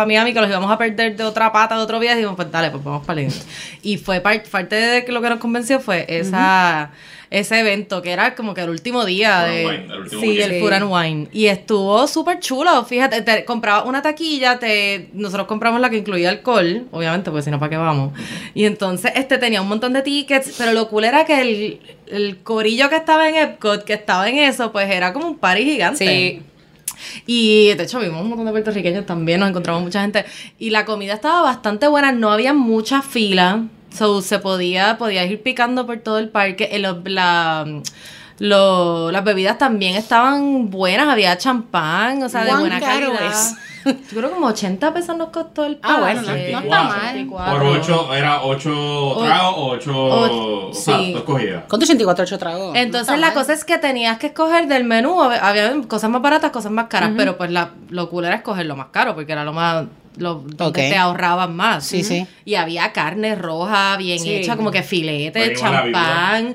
[0.07, 2.15] Miami que los íbamos a perder de otra pata de otro viaje.
[2.17, 3.33] Y dijimos, pues dale, pues vamos para el
[3.83, 6.91] Y fue par- parte de que lo que nos convenció fue esa.
[7.33, 9.65] Ese evento que era como que el último día de.
[9.67, 10.53] Wine, el último sí, weekend.
[10.53, 11.29] el Food and Wine.
[11.33, 12.85] Y estuvo súper chulo.
[12.85, 17.51] Fíjate, te comprabas una taquilla, te, nosotros compramos la que incluía alcohol, obviamente, porque si
[17.51, 18.13] no, ¿para qué vamos?
[18.53, 22.43] Y entonces este tenía un montón de tickets, pero lo cool era que el, el
[22.43, 26.07] corillo que estaba en Epcot, que estaba en eso, pues era como un party gigante.
[26.07, 26.43] Sí.
[27.27, 30.27] Y de hecho vimos un montón de puertorriqueños también, nos encontramos mucha gente.
[30.59, 33.65] Y la comida estaba bastante buena, no había mucha fila.
[33.95, 36.69] So, se podía, podías ir picando por todo el parque.
[36.73, 37.67] Eh, lo- la-
[38.39, 43.11] lo- las bebidas también estaban buenas, había champán, o sea, de ¿Cuán buena calidad.
[43.31, 43.55] es?
[43.85, 46.53] Yo creo como 80 pesos nos costó el Ah, bueno, pase.
[46.53, 46.99] no- no está mal.
[47.11, 47.53] 84.
[47.53, 51.13] Por 8, era 8 tragos o 8 o- o sea, sí.
[51.13, 51.65] dos cogidas.
[51.69, 52.77] ¿Cuánto 84 8 tragos?
[52.77, 53.35] Entonces No la mal.
[53.35, 56.87] cosa es que tenías que escoger del menú, hab- había cosas más baratas, cosas más
[56.87, 59.85] caras, pero pues la lo cool era escoger lo más caro, porque era lo más
[60.17, 61.85] lo donde te ahorraban más.
[61.87, 62.27] Sí, sí.
[62.45, 64.35] Y había carne roja bien Sí.
[64.35, 66.55] hecha, como que filete, a champán.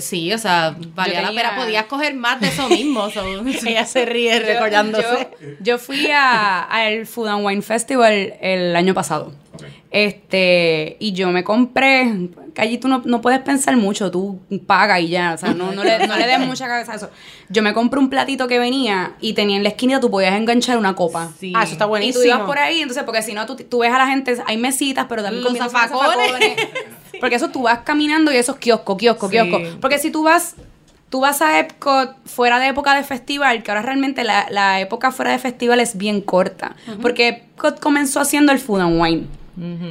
[0.00, 3.10] Sí, o sea, valía la pena, podías coger más de eso mismo.
[3.10, 3.24] so-
[3.66, 5.28] Ella se ríe Yo- recordándose.
[5.40, 9.32] Yo, yo fui a- al Food and Wine Festival el año pasado.
[9.54, 9.64] Ok.
[9.92, 15.00] Este, y yo me compré, que allí tú no, no puedes pensar mucho, tú pagas
[15.00, 17.10] y ya, o sea, no, no, le, no le des mucha cabeza a eso.
[17.50, 20.78] Yo me compré un platito que venía y tenía en la esquina, tú podías enganchar
[20.78, 21.30] una copa.
[21.38, 21.52] Sí.
[21.54, 22.22] Ah, eso está Y buenísimo.
[22.22, 24.56] tú ibas por ahí, entonces, porque si no, tú, tú ves a la gente, hay
[24.56, 26.26] mesitas, pero también comiendo zafacones.
[26.30, 26.56] zafacones.
[27.20, 29.36] Porque eso tú vas caminando y esos kioscos, kioscos, Sí.
[29.36, 29.62] kioscos.
[29.80, 30.56] Porque si tú vas,
[31.08, 35.12] tú vas a Epcot fuera de época de festival, que ahora realmente la, la época
[35.12, 36.74] fuera de festival es bien corta.
[37.00, 39.26] Porque Epcot comenzó haciendo el Food and Wine.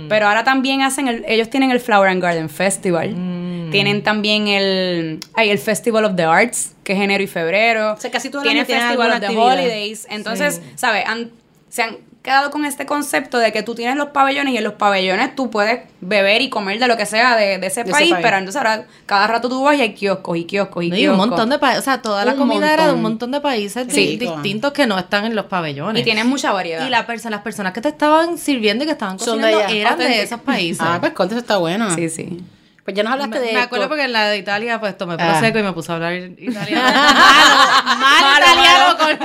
[0.10, 3.14] Pero ahora también hacen, el- ellos tienen el Flower and Garden Festival.
[3.16, 3.70] Mm.
[3.72, 7.94] Tienen también el, hay el Festival of the Arts, que es enero y febrero.
[7.94, 9.54] O sea, casi todo el Tienen año tienen Festival of the actividad.
[9.54, 10.08] Holidays.
[10.10, 11.04] Entonces, ¿sabes?
[11.08, 11.32] Han-
[11.70, 14.74] se han quedado con este concepto de que tú tienes los pabellones y en los
[14.74, 17.92] pabellones tú puedes beber y comer de lo que sea de, de ese, De ese
[17.92, 20.96] país, pero entonces ahora cada rato tú vas y hay kioscos y kioscos y No,
[20.98, 21.28] y un kioscos.
[21.30, 23.32] montón de países, o sea, toda la Un comida era de un montón.
[23.32, 24.18] de países Sí.
[24.18, 26.00] di- distintos que no están en los pabellones.
[26.00, 26.86] Y tienes mucha variedad.
[26.86, 29.98] Y la perso- las personas que te estaban sirviendo y que estaban de cocinando eran
[29.98, 30.82] de esos países.
[30.86, 31.94] Ah, pues conte, eso está bueno.
[31.96, 32.40] Sí, sí.
[32.84, 35.16] Pues ya nos hablaste me, de me acuerdo porque en la de Italia pues tomé
[35.20, 35.38] Ah.
[35.38, 36.82] prosecco y me puse a hablar italiano.
[36.84, 39.18] Malo, mal italiano con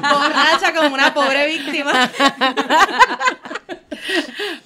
[0.00, 2.10] borracha como una pobre víctima.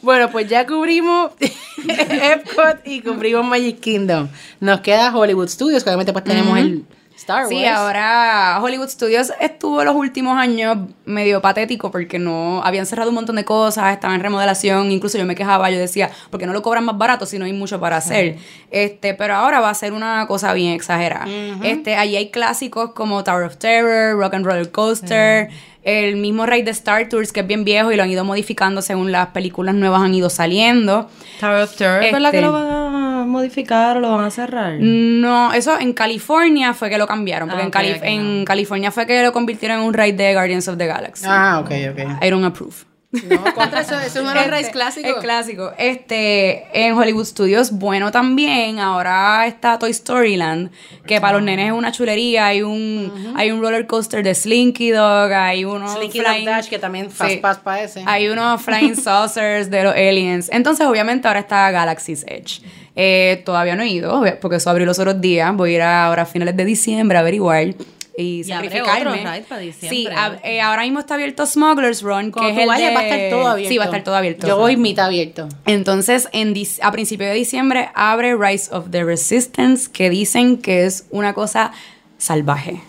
[0.03, 1.33] Bueno, pues ya cubrimos
[1.89, 4.29] Epcot y cubrimos Magic Kingdom.
[4.61, 6.85] Nos queda Hollywood Studios, que obviamente pues tenemos el
[7.19, 7.49] Star Wars.
[7.51, 13.17] Sí, ahora Hollywood Studios estuvo los últimos años medio patético porque no habían cerrado un
[13.17, 16.63] montón de cosas, estaban en remodelación, incluso yo me quejaba, yo decía, porque no lo
[16.63, 18.37] cobran más barato si no hay mucho para hacer.
[18.71, 21.27] Este, pero ahora va a ser una cosa bien exagerada.
[21.63, 25.49] Este, allí hay clásicos como Tower of Terror, Rock and Roller Coaster,
[25.83, 28.81] el mismo ride de Star Tours que es bien viejo y lo han ido modificando
[28.83, 31.09] según las películas nuevas han ido saliendo.
[31.41, 32.91] Tower of Terror, ¿es verdad Este- que lo van a
[33.29, 34.75] modificar o lo van a cerrar?
[34.81, 38.45] No, eso en California fue que lo cambiaron, porque Ah, en, ok, Cali- ok, en
[38.45, 41.25] California fue que lo convirtieron en un ride de Guardians of the Galaxy.
[41.29, 42.25] Ah, ok, ok.
[42.25, 42.75] I don't approve.
[43.11, 45.11] No, contra eso, eso es los Este, rides clásicos.
[45.13, 45.73] Es clásico.
[45.79, 48.81] Este, en Hollywood Studios, bueno también.
[48.81, 50.71] Ahora está Toy Story Land,
[51.07, 52.49] que para los nenes es una chulería.
[52.49, 56.79] Hay un, hay un roller coaster de Slinky Dog, hay uno Slinky Dog Dash, que
[56.79, 57.37] también Fast Sí.
[57.39, 58.03] Pass para ese.
[58.07, 60.51] Hay unos flying saucers de los aliens.
[60.53, 62.61] Entonces, obviamente, ahora está Galaxy's Edge.
[63.01, 65.55] Eh, todavía no he ido, porque eso abrió los otros días.
[65.55, 67.75] Voy a ir a- ahora a finales de diciembre a averiguar y,
[68.17, 69.19] Y abre sacrificarme.
[69.19, 69.89] ride para diciembre.
[69.89, 70.09] Sí,
[70.43, 73.01] eh, ahora mismo está abierto Smuggler's Run, que Cuando es tú el vayas de- va
[73.01, 73.69] a estar todo abierto.
[73.71, 74.49] Sí, va a estar todo abierto.
[74.49, 75.49] Yo voy mitad abierto.
[75.67, 81.07] Entonces, en a principios de diciembre abre Rise of the Resistance, que dicen que es
[81.11, 81.71] una cosa
[82.19, 82.81] salvaje.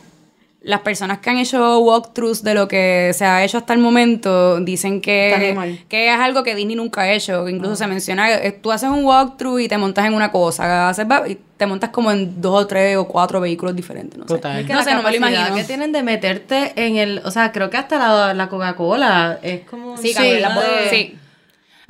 [0.61, 4.59] Las personas que han hecho walkthroughs de lo que se ha hecho hasta el momento
[4.59, 5.55] dicen que,
[5.87, 7.45] que es algo que Disney nunca ha hecho.
[7.45, 10.89] que Incluso se menciona, eh, tú haces un walkthrough y te montas en una cosa,
[10.89, 14.17] haces va- y te montas como en dos o tres o cuatro vehículos diferentes.
[14.19, 14.59] No sé, Total.
[14.59, 15.55] Es que no, sé no me lo imagino.
[15.55, 19.61] que tienen de meterte en el, o sea, creo que hasta la, la Coca-Cola es
[19.61, 21.15] como Sí, Sí, cabrón, la- de- sí.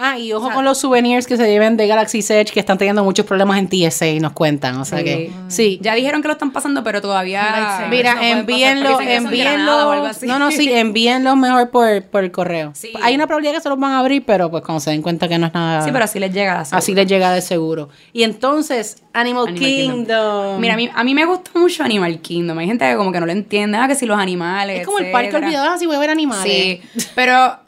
[0.02, 3.04] Ah, y ojo con los souvenirs que se lleven de Galaxy's Edge, que están teniendo
[3.04, 4.78] muchos problemas en TSA y nos cuentan.
[4.78, 5.78] O sea que, sí.
[5.82, 7.86] Ya dijeron que lo están pasando, pero todavía.
[7.89, 10.06] Mira, no envíenlo, envíenlo.
[10.06, 10.26] así.
[10.26, 12.72] No, no, sí, envíenlo mejor por, por el correo.
[12.76, 12.93] Sí.
[13.02, 15.28] Hay una probabilidad que se los van a abrir, pero pues cuando se den cuenta
[15.28, 15.84] que no es nada.
[15.84, 17.89] Sí, pero así les llega la Así les llega de seguro.
[18.14, 19.95] Y entonces, Animal, Animal Kingdom.
[19.97, 20.62] Kingdom.
[20.62, 22.58] Mira, a mí, a mí me gusta mucho Animal Kingdom.
[22.58, 23.78] Hay gente que como que no lo entiende.
[23.78, 24.80] Ah, que si los animales.
[24.80, 26.50] es como el parque olvidado, así voy a ver animales.
[26.50, 26.82] Sí,
[27.16, 27.68] pero...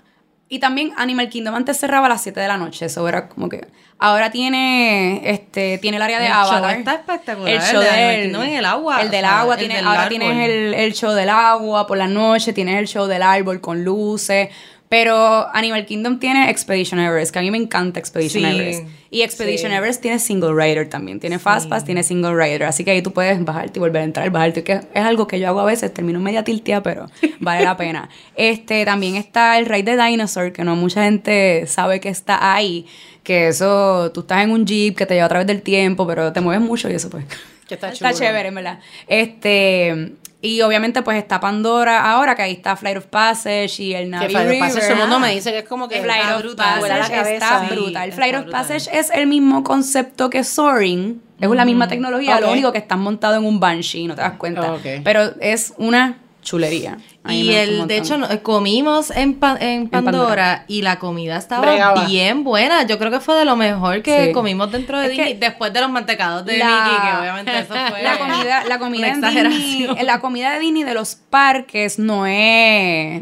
[0.54, 2.86] Y también Animal Kingdom antes cerraba a las 7 de la noche.
[2.86, 3.70] Eso era como que...
[4.00, 6.78] Ahora tiene este tiene el área de El show Avatar.
[6.80, 8.22] está espectacular, El el show de Animal del...
[8.24, 9.54] Kingdom en el agua, El del agua.
[9.54, 10.10] el tiene, del ahora árbol.
[10.20, 12.52] tienes el, el show del agua por la noche.
[12.52, 14.50] Tienes el show del árbol con luces.
[14.92, 18.84] Pero Animal Kingdom tiene Expedition Everest, que a mí me encanta Expedition Sí, Everest.
[19.10, 19.78] Y Expedition sí.
[19.78, 21.22] Everest tiene Single Rider también.
[21.22, 22.64] Tiene Fastpass, tiene Single Rider.
[22.64, 24.66] Así que ahí tú puedes bajarte y volver a entrar, bajarte.
[24.66, 25.94] Que es algo que yo hago a veces.
[25.94, 27.06] Termino media tiltea, pero
[27.40, 28.10] vale la pena.
[28.36, 32.86] Este, también está el Ride de Dinosaur, que no mucha gente sabe que está ahí.
[33.24, 36.34] Que eso, tú estás en un jeep que te lleva a través del tiempo, pero
[36.34, 37.24] te mueves mucho y eso pues...
[37.66, 38.80] Que está Está chévere, en verdad.
[39.08, 40.16] Este...
[40.44, 44.26] Y obviamente pues está Pandora ahora, que ahí está Flight of Passage y el Navi
[44.26, 46.36] Que Flight of Passage, todo el mundo me dice que es como que Flight está
[46.36, 47.34] of brutal, Passage cabeza.
[47.34, 48.10] está Sí, brutal.
[48.10, 48.62] está Flight of brutal.
[48.62, 51.22] Passage es el mismo concepto que Soaring.
[51.40, 54.34] Es la misma tecnología, lo único que estás montado en un Banshee, no te das
[54.38, 54.76] cuenta.
[55.04, 56.98] Pero es una chulería.
[57.30, 60.66] Y el, de hecho, no- comimos en, Pa- en Pandora, Pandora.
[60.68, 62.06] y la comida estaba Bregaba.
[62.06, 62.84] bien buena.
[62.88, 64.32] Yo creo que fue de lo mejor que Sí.
[64.34, 68.02] comimos dentro de Disney, después de los mantecados de La- Mickey, que obviamente eso fue
[68.04, 69.38] la comida, la comida una en Disney,
[69.84, 70.06] exageración.
[70.08, 73.22] la comida de Disney de los parques no es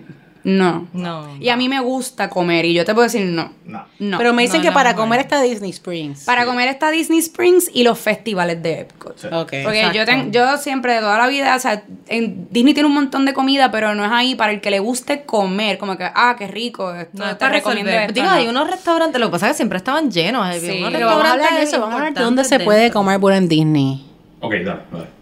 [0.57, 0.87] no.
[0.93, 1.37] No.
[1.39, 3.51] Y a mí me gusta comer y yo te puedo decir no.
[3.65, 3.85] No.
[3.99, 4.17] No.
[4.17, 4.97] Pero me dicen no, que no, para no.
[4.97, 6.23] comer está Disney Springs.
[6.25, 9.17] Para comer está Disney Springs y los festivales de Epcot.
[9.17, 9.27] Sí.
[9.31, 9.53] Ok.
[9.63, 12.95] Porque yo, ten- yo siempre de toda la vida, o sea, en Disney tiene un
[12.95, 16.03] montón de comida, pero no es ahí para el que le guste comer, como que,
[16.13, 18.13] ah, qué rico, esto, No, te recomiendo esto.
[18.13, 18.33] Digo, no.
[18.33, 20.45] hay unos restaurantes, lo que pasa es que siempre estaban llenos.
[20.45, 20.65] Hay Sí.
[20.79, 23.19] unos vamos a restaurantes hablar de eso, vamos a hablar de dónde se puede comer
[23.19, 24.05] bueno en Disney.
[24.41, 25.18] Ok, dale, dale.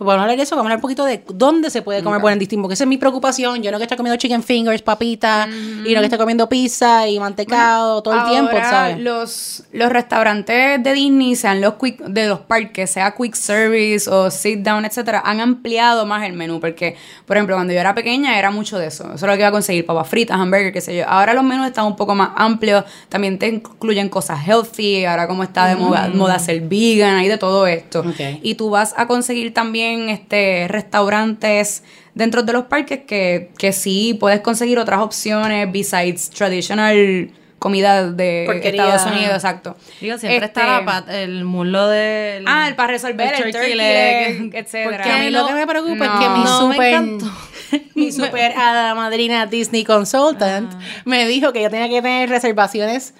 [0.00, 2.02] Pues vamos a hablar de eso, vamos a hablar un poquito de dónde se puede
[2.02, 3.62] comer buen en Disney, porque esa es mi preocupación.
[3.62, 5.46] Yo no que estoy comiendo chicken fingers, papitas,
[5.84, 8.98] y no que estoy comiendo pizza y mantecado todo el tiempo, ¿sabes?
[8.98, 14.30] Los, los restaurantes de Disney, sean los quick, de los parques, sea quick service o
[14.30, 16.60] sit down, etcétera, han ampliado más el menú.
[16.60, 16.96] Porque,
[17.26, 19.04] por ejemplo, cuando yo era pequeña era mucho de eso.
[19.04, 21.06] Eso es lo que iba a conseguir, papas fritas, hamburger, qué sé yo.
[21.06, 22.84] Ahora los menús están un poco más amplios.
[23.10, 25.04] También te incluyen cosas healthy.
[25.04, 28.02] Ahora como está de moda, moda ser vegan, hay de todo esto.
[28.42, 31.82] Y tú vas a conseguir también este restaurantes
[32.14, 38.44] dentro de los parques que, que sí puedes conseguir otras opciones besides traditional comida de
[38.46, 38.84] Porquería.
[38.94, 39.76] Estados Unidos, exacto.
[40.00, 42.42] Digo, siempre Este, está la pat- el muslo de...
[42.46, 44.96] Ah, el para resolver el, turkey leg, etcétera.
[44.96, 46.18] Porque a mí lo que me preocupa es No.
[46.20, 47.02] que mi No, super,
[47.96, 50.72] mi super hada madrina Disney Consultant
[51.04, 53.12] me dijo que yo tenía que tener reservaciones,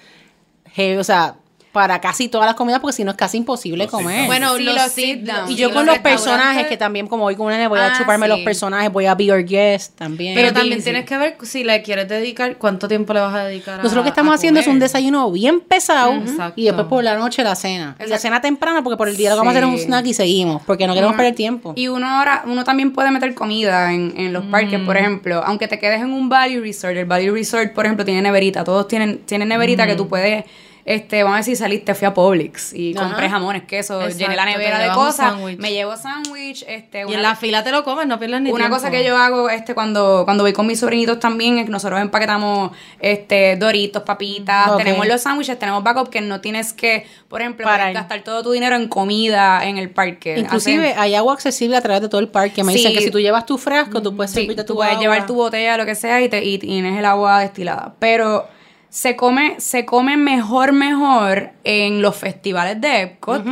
[0.73, 1.35] heavy, o sea,
[1.71, 4.25] para casi todas las comidas, porque si no es casi imposible comer.
[4.27, 5.49] Bueno, Sí, los los sit down.
[5.49, 7.97] y yo con los personajes, que también como voy con una nene, voy a Ah,
[7.97, 10.35] chuparme los personajes, voy a be your guest también.
[10.35, 10.83] Pero también busy.
[10.83, 13.95] tienes que ver si le quieres dedicar, cuánto tiempo le vas a dedicar a Nosotros
[13.97, 16.59] lo que estamos haciendo es un desayuno bien pesado Exacto.
[16.59, 17.95] y después por la noche la cena.
[18.05, 20.05] La cena temprana porque por el día lo que vamos a hacer es un snack
[20.07, 21.73] y seguimos porque no queremos perder tiempo.
[21.77, 24.85] Y uno ahora, uno también puede meter comida en, en los parques, Mm.
[24.85, 28.21] por ejemplo, aunque te quedes en un Value Resort, el Value Resort, por ejemplo, tiene
[28.21, 29.87] neverita, todos tienen, tienen neverita Mm.
[29.87, 30.43] que tú puedes,
[30.85, 33.07] este, vamos a decir, saliste, fui a Publix y Ajá.
[33.07, 37.21] compré jamones, queso, Exacto, llené la nevera de cosas, me llevo sándwich, este, Y en
[37.21, 38.75] la fila te lo comes, no pierdas ni una tiempo.
[38.77, 41.99] cosa que yo hago este cuando, cuando voy con mis sobrinitos también es que nosotros
[42.01, 47.65] empaquetamos este doritos, papitas, tenemos los sándwiches, tenemos backup que no tienes que, por ejemplo,
[47.67, 50.37] gastar todo tu dinero en comida en el parque.
[50.39, 52.63] Inclusive Hacen- hay agua accesible a través de todo el parque.
[52.63, 52.79] Me Sí.
[52.79, 55.01] dicen que si tú llevas tu frasco, tú puedes Sí, servirte tu tú puedes agua.
[55.03, 57.93] llevar tu botella, lo que sea, y, te, y tienes el agua destilada.
[57.99, 58.47] Pero
[58.91, 63.43] se come, se come mejor, mejor en los festivales de Epcot.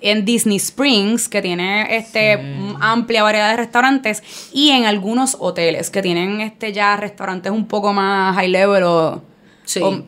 [0.00, 2.38] En Disney Springs, que tiene este
[2.80, 4.22] amplia variedad de restaurantes,
[4.52, 9.22] y en algunos hoteles que tienen este ya restaurantes un poco más high level o,
[9.64, 9.80] Sí.
[9.82, 10.02] o,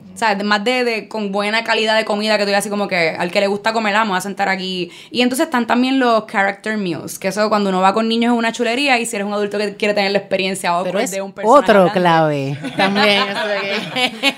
[0.44, 3.40] más de, de- con buena calidad de comida que tú así como que al que
[3.40, 4.90] le gusta comer, vamos a sentar aquí.
[5.10, 8.38] Y entonces están también los character meals, que eso cuando uno va con niños es
[8.38, 11.22] una chulería y si eres un adulto que quiere tener la experiencia Pero es de
[11.22, 12.58] un personaje otro grande, clave.
[12.76, 13.22] También.
[13.28, 14.34] eso de que-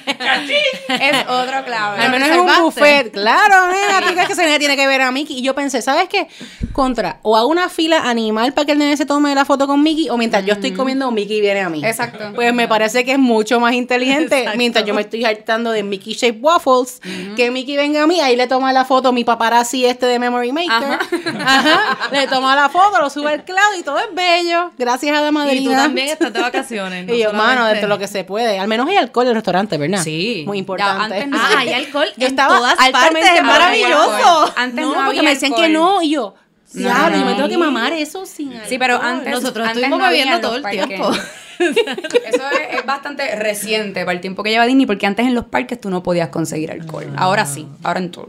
[0.88, 1.98] Es otro clave.
[2.02, 3.10] Al menos es un buffet.
[3.12, 5.38] Claro, nena, ¿tú crees que ese nene tiene que ver a Mickey?
[5.38, 6.28] Y yo pensé, ¿sabes qué?
[6.72, 9.82] Contra, o hago una fila animal para que el nene se tome la foto con
[9.82, 11.84] Mickey, o mientras yo estoy comiendo, Mickey viene a mí.
[11.84, 12.32] Exacto.
[12.34, 14.58] Pues me parece que es mucho más inteligente, Exacto.
[14.58, 17.00] mientras yo me estoy hartando de Mickey Shape Waffles,
[17.36, 20.52] que Mickey venga a mí, ahí le toma la foto mi paparazzi este de Memory
[20.52, 20.98] Maker.
[21.40, 21.80] Ajá.
[22.12, 24.70] Le toma la foto, lo sube al cloud y todo es bello.
[24.78, 25.60] Gracias a la madrina.
[25.60, 27.06] Y tú también estás de vacaciones.
[27.08, 28.58] no Y yo, mano, solamente- dentro de lo que se puede.
[28.58, 30.02] Al menos hay alcohol en el restaurante, ¿verdad?
[30.02, 30.44] Sí.
[30.46, 31.26] Muy Ya, importante.
[31.26, 31.36] no.
[31.38, 34.52] Ah, hay alcohol Yo en estaba todas altamente partes, es maravilloso.
[34.56, 35.96] Antes no, no porque me decían que alcohol.
[35.96, 36.02] no.
[36.02, 36.34] Y yo,
[36.74, 37.36] No, diablo, yo me no.
[37.36, 39.10] tengo que mamar eso sin Sí, pero alcohol.
[39.12, 40.86] antes Nosotros antes estuvimos no bebiendo en todo el parques.
[40.86, 41.10] tiempo.
[41.70, 45.44] Eso es, es bastante reciente para el tiempo que lleva Disney, porque antes en los
[45.46, 47.12] parques tú no podías conseguir alcohol.
[47.16, 48.28] Ahora sí, ahora en todo.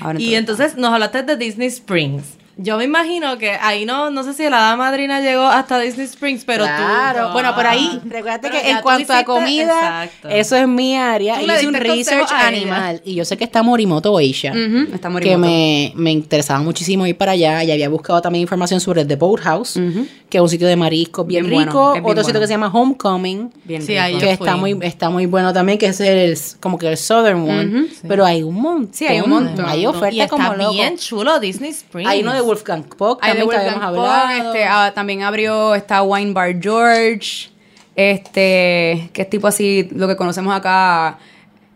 [0.00, 0.36] Ahora en Y todo.
[0.38, 2.24] entonces nos hablaste de Disney Springs.
[2.58, 6.04] Yo me imagino que ahí no, no sé si la hada madrina llegó hasta Disney
[6.06, 7.28] Springs, pero claro.
[7.28, 7.32] tú.
[7.32, 10.28] Bueno, por ahí, recuerda Pero que en cuanto a comida, exacto.
[10.28, 11.38] eso es mi área.
[11.38, 13.00] Tú Y hice un research animal.
[13.04, 14.52] Y yo sé que está Morimoto Asia.
[14.92, 15.38] Está que Morimoto.
[15.38, 19.76] me, me interesaba muchísimo ir para allá y había buscado también información sobre The Boathouse,
[19.78, 20.06] Ujú.
[20.28, 22.40] que es un sitio de mariscos bien, Bien bueno, rico, bien otro sitio bueno.
[22.40, 24.02] que se llama Homecoming, Bien Sí, rico.
[24.02, 27.48] ahí que está muy está muy bueno también, que es el como que el Southern
[27.48, 28.92] one, pero hay un montón.
[28.92, 29.64] Sí, hay un montón.
[29.66, 30.72] Hay Y ofertas está como loco.
[30.74, 32.08] bien chulo Disney Springs.
[32.10, 34.48] Hay uno de Wolfgang Puck Hay de también que habíamos Puck, hablado.
[34.50, 37.50] este, ah, también abrió está Wine Bar George,
[37.96, 41.18] este, que es tipo así lo que conocemos acá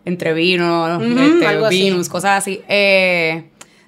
[0.05, 1.83] entre vino, este, así.
[1.83, 2.61] Venus, cosas así.
[2.69, 3.45] Eh,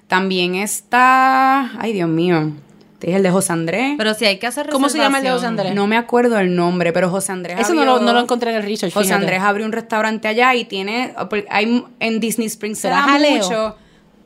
[0.07, 2.51] también está, ay Dios mío,
[2.99, 3.93] te dije el de José Andrés.
[3.97, 5.45] Pero si hay que hacer ¿Cómo se llama el de José.
[5.45, 5.73] Andrés?
[5.73, 8.49] no me acuerdo el nombre, pero José Andrés Eso no abrió- lo, no lo encontré
[8.51, 8.91] en el research.
[8.93, 9.23] José fíjate.
[9.23, 11.13] Andrés abrió un restaurante allá y tiene,
[11.49, 13.75] hay en Disney Springs se ¿Será da jaleo?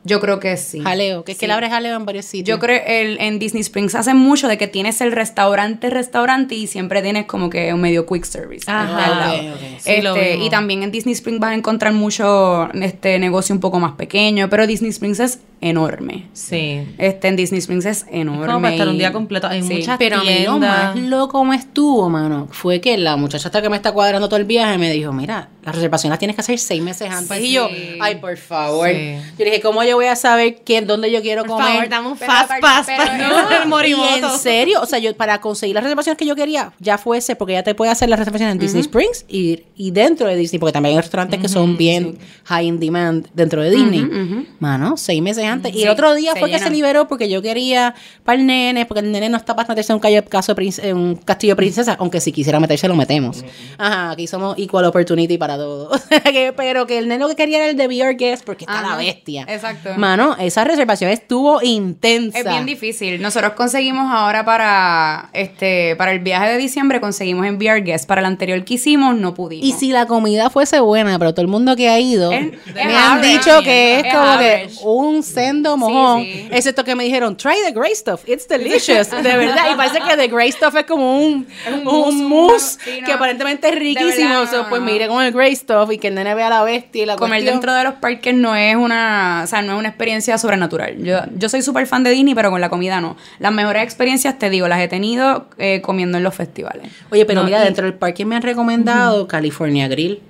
[0.04, 0.80] Yo creo que sí.
[0.80, 2.46] Jaleo, que es que abre jaleo en varios sitios.
[2.56, 6.66] Yo creo el, en Disney Springs hacen mucho de que tienes el restaurante, restaurante y
[6.66, 8.70] siempre tienes como que un medio quick service.
[8.70, 9.04] Ajá.
[9.04, 9.56] al lado.
[9.78, 13.80] Sí, Este, y también en Disney Springs vas a encontrar mucho este negocio un poco
[13.80, 16.26] más pequeño, pero Disney Springs es enorme.
[16.32, 16.86] Sí.
[16.98, 18.46] Este en Disney Springs es enorme.
[18.46, 19.46] como para estar un día completo.
[19.46, 19.74] Hay sí.
[19.74, 20.94] muchas Pero a mí lo tiendas.
[20.94, 24.38] más loco me estuvo, mano, fue que la muchacha hasta que me está cuadrando todo
[24.38, 27.40] el viaje me dijo, mira, las reservaciones las tienes que hacer seis meses antes.
[27.40, 27.68] Y yo,
[28.00, 28.88] ay, por favor.
[28.90, 29.16] Sí.
[29.38, 31.66] Yo le dije, ¿cómo yo voy a saber quién, dónde yo quiero Por comer?
[31.74, 34.34] favor, dame un fast pass pero para no, el Y morimoto.
[34.34, 37.54] en serio, o sea, yo para conseguir las reservaciones que yo quería, ya fuese porque
[37.54, 40.72] ya te puede hacer las reservaciones en Disney Springs y, y dentro de Disney, porque
[40.72, 44.46] también hay restaurantes que son bien high in demand dentro de Disney.
[44.58, 45.53] Mano, seis meses antes.
[45.62, 47.94] Y Sí, el otro día fue que se liberó porque yo quería
[48.24, 51.16] para el nene, porque el nene no está para meterse en un, caso en un
[51.16, 53.44] castillo de princesa, aunque si quisiera meterse lo metemos.
[53.78, 56.00] Ajá, aquí somos equal opportunity para todos.
[56.56, 58.90] Pero que el nene lo que quería era el de Be Guest porque está Ajá,
[58.90, 59.46] la bestia.
[59.48, 59.90] exacto.
[59.96, 62.38] Mano, esa reservación estuvo intensa.
[62.38, 63.20] Es bien difícil.
[63.20, 68.06] Nosotros conseguimos ahora para este para el viaje de diciembre conseguimos enviar guests.
[68.06, 69.66] Para el anterior que hicimos no pudimos.
[69.66, 73.22] Y si la comida fuese buena, pero todo el mundo que ha ido me han
[73.22, 74.78] dicho que es, Es como average.
[74.78, 75.22] que un
[75.52, 76.22] mojón.
[76.22, 76.48] sí.
[76.50, 79.10] Excepto que me dijeron, try the gray stuff, it's delicious.
[79.22, 79.64] De verdad.
[79.72, 83.06] Y parece que the gray stuff es como un, un, mousse, mousse sí, no.
[83.06, 84.40] que aparentemente es riquísimo.
[84.40, 84.86] verdad, pues no.
[84.86, 87.38] mire con el gray stuff y que el nene vea la bestia y la comer
[87.38, 87.54] cuestión.
[87.54, 90.96] dentro de los parques no es una, o sea, no es una experiencia sobrenatural.
[91.02, 93.16] Yo, yo soy súper fan de Disney, pero con la comida no.
[93.38, 96.90] Las mejores experiencias, te digo, las he tenido eh, comiendo en los festivales.
[97.10, 100.20] Oye, pero mira, y- dentro del parque me han recomendado California Grill,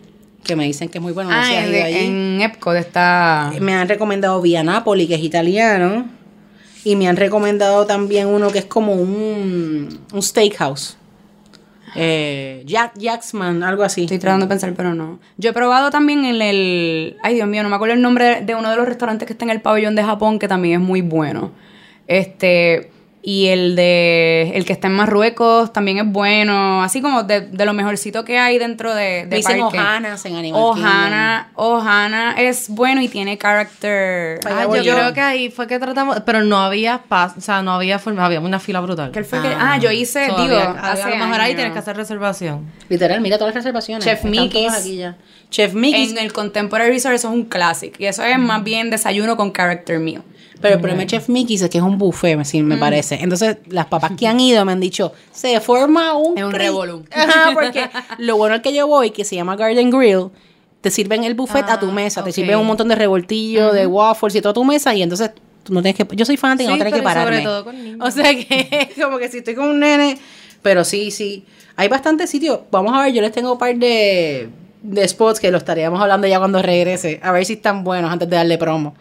[0.44, 1.30] que me dicen que es muy bueno.
[1.30, 2.06] no sé Ah, en, allí.
[2.06, 3.52] en Epcot está...
[3.60, 6.06] Me han recomendado Via Napoli, que es italiano.
[6.84, 10.96] Y me han recomendado también uno que es como un, un steakhouse.
[11.96, 14.02] Eh, Jack, Jacksman, algo así.
[14.02, 15.18] Estoy tratando de pensar, pero no.
[15.38, 17.16] Yo he probado también en el...
[17.22, 19.44] Ay, Dios mío, no me acuerdo el nombre de uno de los restaurantes que está
[19.44, 21.52] en el pabellón de Japón, que también es muy bueno.
[22.06, 22.90] Este...
[23.26, 24.52] Y el de...
[24.54, 26.82] El que está en Marruecos también es bueno.
[26.82, 29.78] Así como de, de lo mejorcito que hay dentro de, de dicen parque.
[29.78, 34.40] Ojanas en Animal Ohana, Ohana es bueno y tiene character.
[34.44, 34.94] Ah, yo yo.
[34.94, 38.26] creo que ahí fue que tratamos, pero no había paz, o sea, no había forma,
[38.26, 39.10] había una fila brutal.
[39.10, 41.72] ¿Qué fue que- ah, yo hice, So, digo, había- hace a lo mejor ahí tienes
[41.72, 42.70] que hacer reservación.
[42.90, 44.04] Literal, mira todas las reservaciones.
[44.04, 44.66] Chef Mickey's.
[44.66, 45.16] todas aquí ya.
[45.48, 46.10] Chef Mickey's.
[46.10, 47.96] En el Contemporary Resort eso es un clásico.
[48.00, 50.22] Y eso es más bien desayuno con character meal.
[50.64, 53.16] Pero el problema Chef Mickey's es que es un buffet, sí, me parece.
[53.20, 56.38] Entonces, las papás que han ido me han dicho, se forma un...
[56.38, 57.04] Es un revolú.
[57.12, 60.28] Ajá, porque lo bueno es que yo voy, que se llama Garden Grill,
[60.80, 63.86] te sirven el buffet a tu Ah, mesa, te sirven un montón de revoltillo, de
[63.86, 66.16] waffles y toda tu mesa, y entonces tú no tienes que...
[66.16, 67.42] Yo soy fanática y no Sí, tienes que pero sobre pararme.
[67.44, 67.98] todo con niños.
[68.00, 70.18] O sea que, como que si estoy con un nene...
[70.62, 71.44] Pero sí, sí.
[71.76, 72.60] Hay bastantes sitios.
[72.70, 74.48] Vamos a ver, yo les tengo un par de,
[74.82, 77.20] de spots que lo estaríamos hablando ya cuando regrese.
[77.22, 78.94] A ver si están buenos antes de darle promo.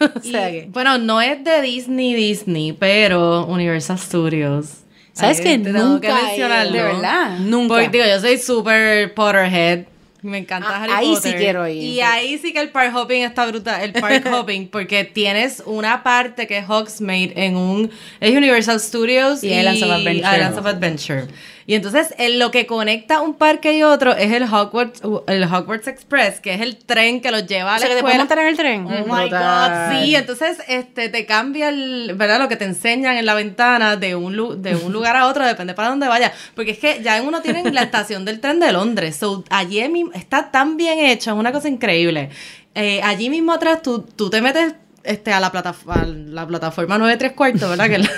[0.00, 0.66] o sea Y, que...
[0.70, 4.66] Bueno, no es de Disney, Disney, pero Universal Studios.
[5.12, 5.58] ¿Sabes Ahí qué?
[5.58, 6.72] te tengo Nunca que mencionarlo.
[6.72, 7.38] De verdad.
[7.38, 7.74] Nunca.
[7.74, 9.84] Porque, digo, yo soy super Potterhead.
[10.22, 11.36] Me encanta Ah, Harry ahí sí Potter.
[11.36, 11.82] quiero ir.
[11.82, 13.82] Y ahí sí que el park hopping está brutal.
[13.82, 17.90] El park hopping, porque tienes una parte que es Hogsmeade en un.
[18.20, 20.34] Es Universal Studios Y Islands of Adventure.
[20.36, 21.26] Islands of Adventure.
[21.66, 25.88] Y entonces en lo que conecta un parque y otro es el Hogwarts, el Hogwarts
[25.88, 28.18] Express, que es el tren que los lleva a O la sea, que te escuela.
[28.18, 28.86] montar en el tren.
[28.86, 32.38] Oh my God, sí, entonces este te cambia el, ¿verdad?
[32.38, 35.46] Lo que te enseñan en la ventana de un, lu- de un lugar a otro,
[35.46, 38.60] depende para dónde vayas, porque es que ya en uno tienen la estación del tren
[38.60, 39.80] de Londres, so, allí
[40.14, 42.28] está tan bien hecho, es una cosa increíble.
[42.74, 46.98] Eh, allí mismo atrás tú, tú te metes este, a la, platatf- a la plataforma
[46.98, 47.88] 9 3 cuartos, ¿verdad?
[47.88, 48.10] Que la-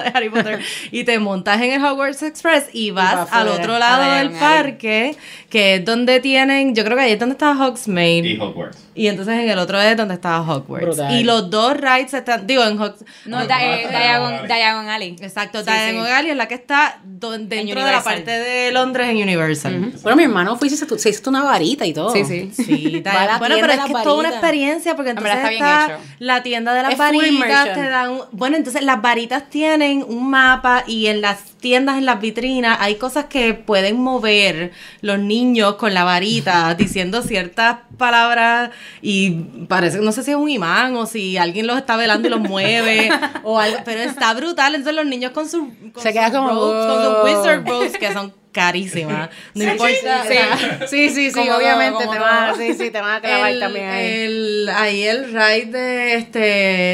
[0.00, 3.78] de Harry Potter y te montas en el Hogwarts Express y vas va al otro
[3.78, 5.16] lado del parque
[5.50, 8.78] que es donde tienen yo creo que ahí es donde está Hogsmeade Y Hogwarts.
[8.94, 10.86] y entonces en el otro es donde estaba Hogwarts.
[10.86, 11.12] Brutal.
[11.20, 13.04] Y los dos rides están, digo, en Hogwarts.
[13.26, 15.16] No, Di- ah, Diagon, Diagon Alley.
[15.20, 16.12] Exacto, Sí, Diagon sí.
[16.12, 19.92] Alley es la que está don- dentro de la parte de Londres en Universal.
[20.02, 22.12] Bueno, mi hermano fue y se, se hizo una varita y todo.
[22.12, 22.50] Sí, sí.
[22.62, 23.02] Sí,
[23.38, 26.72] bueno, pero es que es toda una experiencia porque En entonces está bien la tienda
[26.74, 31.20] de las Es varitas, te dan, bueno, entonces las varitas tienen un mapa y en
[31.20, 36.74] las tiendas, en las vitrinas, hay cosas que pueden mover los niños con la varita
[36.78, 38.70] diciendo ciertas palabras
[39.00, 39.30] y
[39.68, 42.40] parece, no sé si es un imán o si alguien los está velando y los
[42.40, 43.10] mueve
[43.42, 45.62] o algo, pero está brutal, entonces los niños con sus
[45.92, 49.30] con Se queda sus como, robes, con sus wizard robes que son carísimas.
[49.54, 50.24] No importa.
[50.86, 54.06] Sí, sí, sí, obviamente te van, sí, sí, te van a clavar El- también ahí.
[54.10, 56.38] el- ahí el ride de este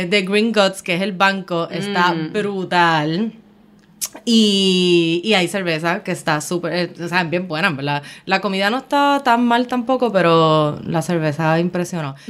[0.08, 2.32] de Green Guts, que es el banco, está Mm.
[2.32, 3.32] brutal.
[4.24, 8.02] Y, y hay cerveza que está súper, eh, o sea, bien buena, en ¿verdad?
[8.26, 12.14] La comida no está tan mal tampoco, pero la cerveza impresionó.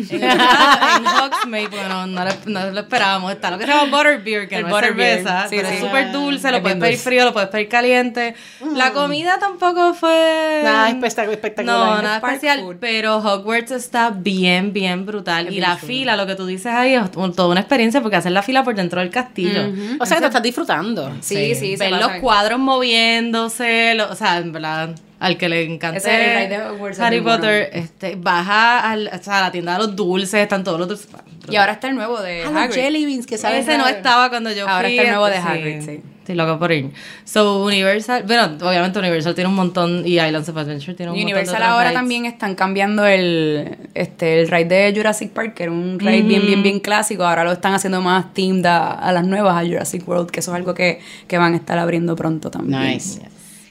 [0.99, 3.33] En, Hogsmeade, bueno, no, lo- no lo esperábamos.
[3.33, 5.75] Está lo que se llama butterbeer, que El no es butterbeer, cerveza, sí, pero sí.
[5.75, 7.05] es súper dulce, lo Es puedes pedir dulce.
[7.05, 8.35] frío, lo puedes pedir caliente.
[8.75, 10.61] La comida tampoco fue...
[10.64, 11.97] Nada espectac- espectacular.
[11.97, 12.77] No, nada especial, food.
[12.81, 15.47] pero Hogwarts está bien, bien brutal.
[15.47, 15.87] Es y bien la chulo.
[15.87, 18.64] fila, lo que tú dices ahí, es un- toda una experiencia porque hacer la fila
[18.64, 19.62] por dentro del castillo.
[20.01, 21.12] O sea, que te estás disfrutando.
[21.21, 24.91] Sí, sí, se Ver los cuadros moviéndose, lo- o sea, en verdad,
[25.21, 27.21] al que le encanta es el Harry.
[27.21, 30.89] Potter, este, baja al, o sea, a la tienda de los dulces, están todos los
[30.89, 31.09] dulces.
[31.51, 34.29] Y ahora está el nuevo de Ah, los jelly beans que saben Ese no estaba
[34.29, 34.97] cuando yo Ahora fui.
[34.99, 36.01] está el nuevo de Hagrid, sí.
[36.21, 36.91] Estoy loca por ir.
[37.25, 41.21] So, Universal, bueno, obviamente Universal tiene un montón y Islands of Adventure tiene un Y
[41.23, 41.95] montón Universal de ahora rides.
[41.95, 46.45] también están cambiando el, este, el ride de Jurassic Park, que era un ride bien,
[46.47, 47.25] bien, bien clásico.
[47.25, 50.51] Ahora lo están haciendo más themed a, a las nuevas, a Jurassic World, que eso
[50.51, 52.83] es algo que, que van a estar abriendo pronto también.
[52.83, 53.23] Nice.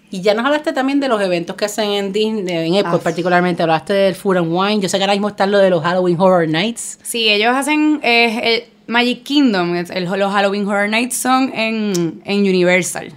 [0.09, 3.03] Y ya nos hablaste también de los eventos que hacen en Disney, en Ah, Epcot
[3.03, 3.61] particularmente.
[3.63, 4.79] Hablaste del Food and Wine.
[4.79, 6.99] Yo sé que ahora mismo están lo de los Halloween Horror Nights.
[7.03, 12.39] Sí, ellos hacen eh, el Magic Kingdom, el- los Halloween Horror Nights son en, en
[12.39, 13.11] Universal.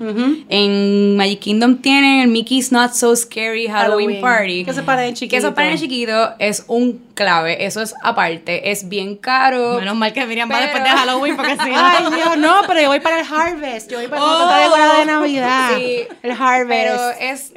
[0.49, 4.21] En Magic Kingdom tienen el Mickey's Not So Scary Halloween, Halloween.
[4.21, 4.65] Party.
[4.65, 5.31] Que se para en chiquito.
[5.31, 9.79] Que eso para en chiquito es un clave, eso es aparte, es bien caro.
[9.79, 12.11] Menos mal que Miriam va Pero- después de Halloween porque si Ay, no.
[12.11, 13.91] Dios, no, pero yo voy para el Harvest.
[13.91, 14.75] Yo voy para el Oh.
[14.95, 15.71] oh, de Navidad.
[15.77, 16.69] Sí, el Harvest.
[16.91, 17.53] Pero es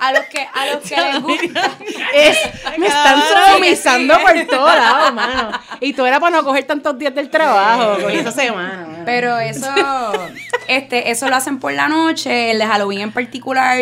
[0.00, 1.70] a los que a los que les gusta.
[2.14, 2.38] Es,
[2.78, 5.50] me están sodomizando por todos lados, mano.
[5.80, 8.86] Y tú era para no coger tantos días del trabajo, cogí esa semana.
[8.86, 9.02] mano.
[9.04, 9.70] Pero eso,
[10.68, 13.78] este, eso lo hacen por la noche, el de Halloween en particular.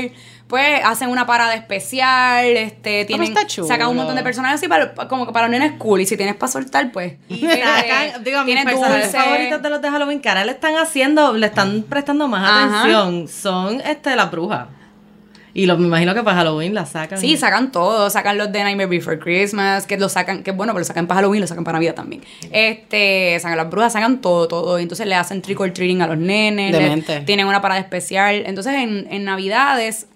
[0.48, 3.34] Pues hacen una parada especial, este, tienen,
[3.68, 6.00] sacan un montón de personajes así para, como que para los nenes cool.
[6.00, 7.16] Y si tienes para soltar, pues.
[7.28, 10.76] Y este, sacan, digo, mis personajes favoritos de los de Halloween que ahora le están
[10.78, 12.78] haciendo, le están prestando más Ajá.
[12.80, 14.68] atención, son este las brujas.
[15.58, 17.18] Y los, me imagino que para Halloween las sacan.
[17.18, 20.80] Sí, sacan todo, sacan los de Nightmare Before Christmas, que lo sacan, que bueno, pero
[20.80, 22.22] lo sacan para Halloween, lo sacan para Navidad también.
[22.52, 24.78] Este, sacan las brujas, sacan todo, todo.
[24.78, 26.88] Y entonces le hacen trick or treating a los nenes, le-
[27.24, 28.42] tienen una parada especial.
[28.46, 30.06] Entonces en, en Navidades,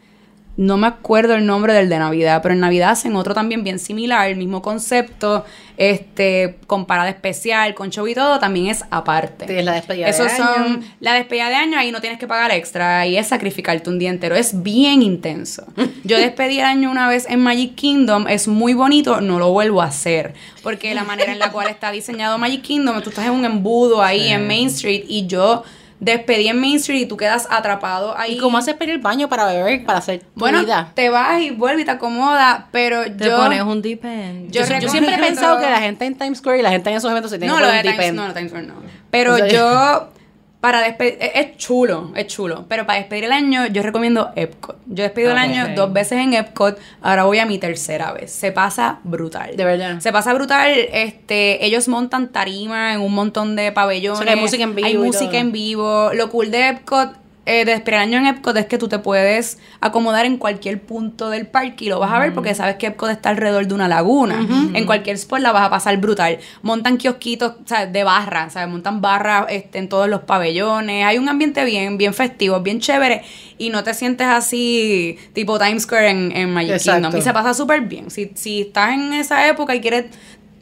[0.56, 3.78] no me acuerdo el nombre del de Navidad, pero en Navidad hacen otro también bien
[3.78, 5.46] similar, el mismo concepto,
[5.78, 9.46] este, con parada especial, con show y todo, también es aparte.
[9.46, 10.36] Sí, es la despedida de año.
[10.36, 13.98] son la despedida de año, ahí no tienes que pagar extra, y es sacrificarte un
[13.98, 15.64] día entero, es bien intenso.
[16.04, 19.80] Yo despedí el año una vez en Magic Kingdom, es muy bonito, no lo vuelvo
[19.80, 23.32] a hacer, porque la manera en la cual está diseñado Magic Kingdom, tú estás en
[23.32, 25.64] un embudo ahí en Main Street, y yo
[26.04, 28.34] despedí en Main Street y tú quedas atrapado ahí.
[28.34, 30.90] ¿Y cómo haces para ir al baño para beber, para hacer tu Bueno, vida?
[30.94, 33.36] te vas y vuelves y te acomodas, pero Te yo...
[33.36, 34.50] pones un depend.
[34.50, 36.70] Yo Yo, yo recomiendo- siempre he pensado que la gente en Times Square y la
[36.70, 38.16] gente en esos eventos se tiene No, que poner un Times, depend.
[38.18, 38.74] no, no, Times Square no.
[39.10, 40.08] Pero O sea, yo,
[40.62, 42.66] para despedir, es es chulo, es chulo.
[42.68, 44.76] Pero para despedir el año, yo recomiendo Epcot.
[44.86, 45.42] Yo despido el Ok.
[45.42, 48.30] año dos veces en Epcot, ahora voy a mi tercera vez.
[48.30, 49.56] Se pasa brutal.
[49.56, 49.98] De verdad.
[49.98, 54.20] Se pasa brutal, este, ellos montan tarima en un montón de pabellones.
[54.20, 56.10] O sea, que hay música en vivo Hay música en vivo.
[56.14, 57.10] Lo cool de Epcot,
[57.44, 60.80] eh, de despedir el año en Epcot, es que tú te puedes acomodar en cualquier
[60.80, 63.74] punto del parque y lo vas a ver porque sabes que Epcot está alrededor de
[63.74, 64.46] una laguna.
[64.74, 66.38] En cualquier spot la vas a pasar brutal.
[66.62, 67.54] Montan kiosquitos,
[67.90, 68.68] de barra, ¿sabes?
[68.68, 71.04] Montan barras este, en todos los pabellones.
[71.04, 73.22] Hay un ambiente bien, bien festivo, bien chévere
[73.58, 77.02] y no te sientes así tipo Times Square en, en Magic Exacto.
[77.02, 77.20] Kingdom.
[77.20, 78.10] Y se pasa súper bien.
[78.10, 80.06] Si, si estás en esa época y quieres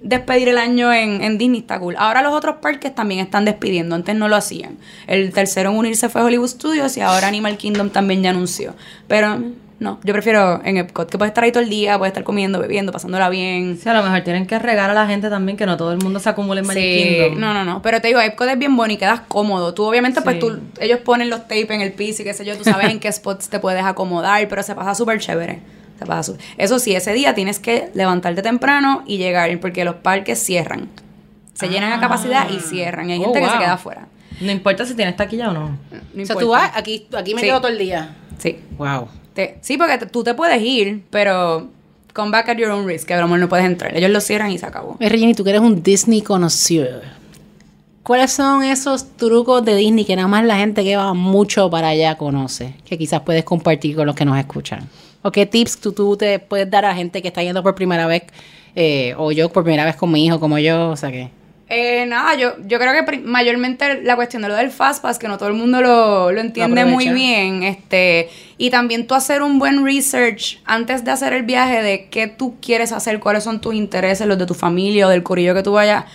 [0.02, 1.94] despedir el año en, en Disney está cool.
[1.98, 4.78] Ahora los otros parques también están despidiendo, antes no lo hacían.
[5.06, 8.74] El tercero en unirse fue Hollywood Studios y ahora Animal Kingdom también ya anunció.
[9.08, 9.38] Pero
[9.78, 12.58] no, yo prefiero en Epcot, que puedes estar ahí todo el día, puedes estar comiendo,
[12.60, 13.78] bebiendo, pasándola bien.
[13.82, 15.98] Sí, a lo mejor tienen que regar a la gente también que no todo el
[15.98, 17.40] mundo se acumule en Magic Sí, Kingdom.
[17.40, 17.80] no, no, no.
[17.82, 19.72] Pero te digo, Epcot es bien bueno y quedas cómodo.
[19.72, 22.56] Tú, obviamente, pues tú, ellos ponen los tapes en el piso y qué sé yo,
[22.58, 25.60] tú sabes en qué spots te puedes acomodar, pero se pasa súper chévere.
[26.58, 30.88] Eso sí, ese día tienes que levantarte temprano y llegar, porque los parques cierran.
[31.54, 33.10] Se llenan a capacidad y cierran.
[33.10, 34.08] Y hay Oh, gente que se queda afuera.
[34.40, 35.60] No importa si tienes taquilla o no.
[35.68, 36.40] No o sea, importa.
[36.40, 37.46] tú vas, aquí, aquí me Sí.
[37.48, 38.16] quedo todo el día.
[38.38, 38.58] Sí.
[38.78, 39.08] Wow.
[39.34, 41.68] Te- sí, porque te- tú te puedes ir, pero
[42.14, 43.94] come back at your own risk, que a lo mejor no puedes entrar.
[43.96, 44.96] Ellos lo cierran y se acabó.
[44.98, 47.00] Regina, tú que eres un Disney conocido.
[48.02, 51.88] ¿Cuáles son esos trucos de Disney que nada más la gente que va mucho para
[51.88, 52.74] allá conoce?
[52.86, 54.88] Que quizás puedes compartir con los que nos escuchan.
[55.22, 58.06] ¿O qué tips tú, tú te puedes dar a gente que está yendo por primera
[58.06, 58.22] vez?
[58.74, 61.28] eh, o yo por primera vez con mi hijo, como yo, o sea que...
[61.72, 65.38] Eh, nada, yo, yo creo que mayormente la cuestión de lo del Fastpass, que no
[65.38, 69.84] todo el mundo lo, lo entiende muy bien, este, y también tú hacer un buen
[69.84, 74.26] research antes de hacer el viaje de qué tú quieres hacer, cuáles son tus intereses,
[74.26, 76.06] los de tu familia o del corillo que tú vayas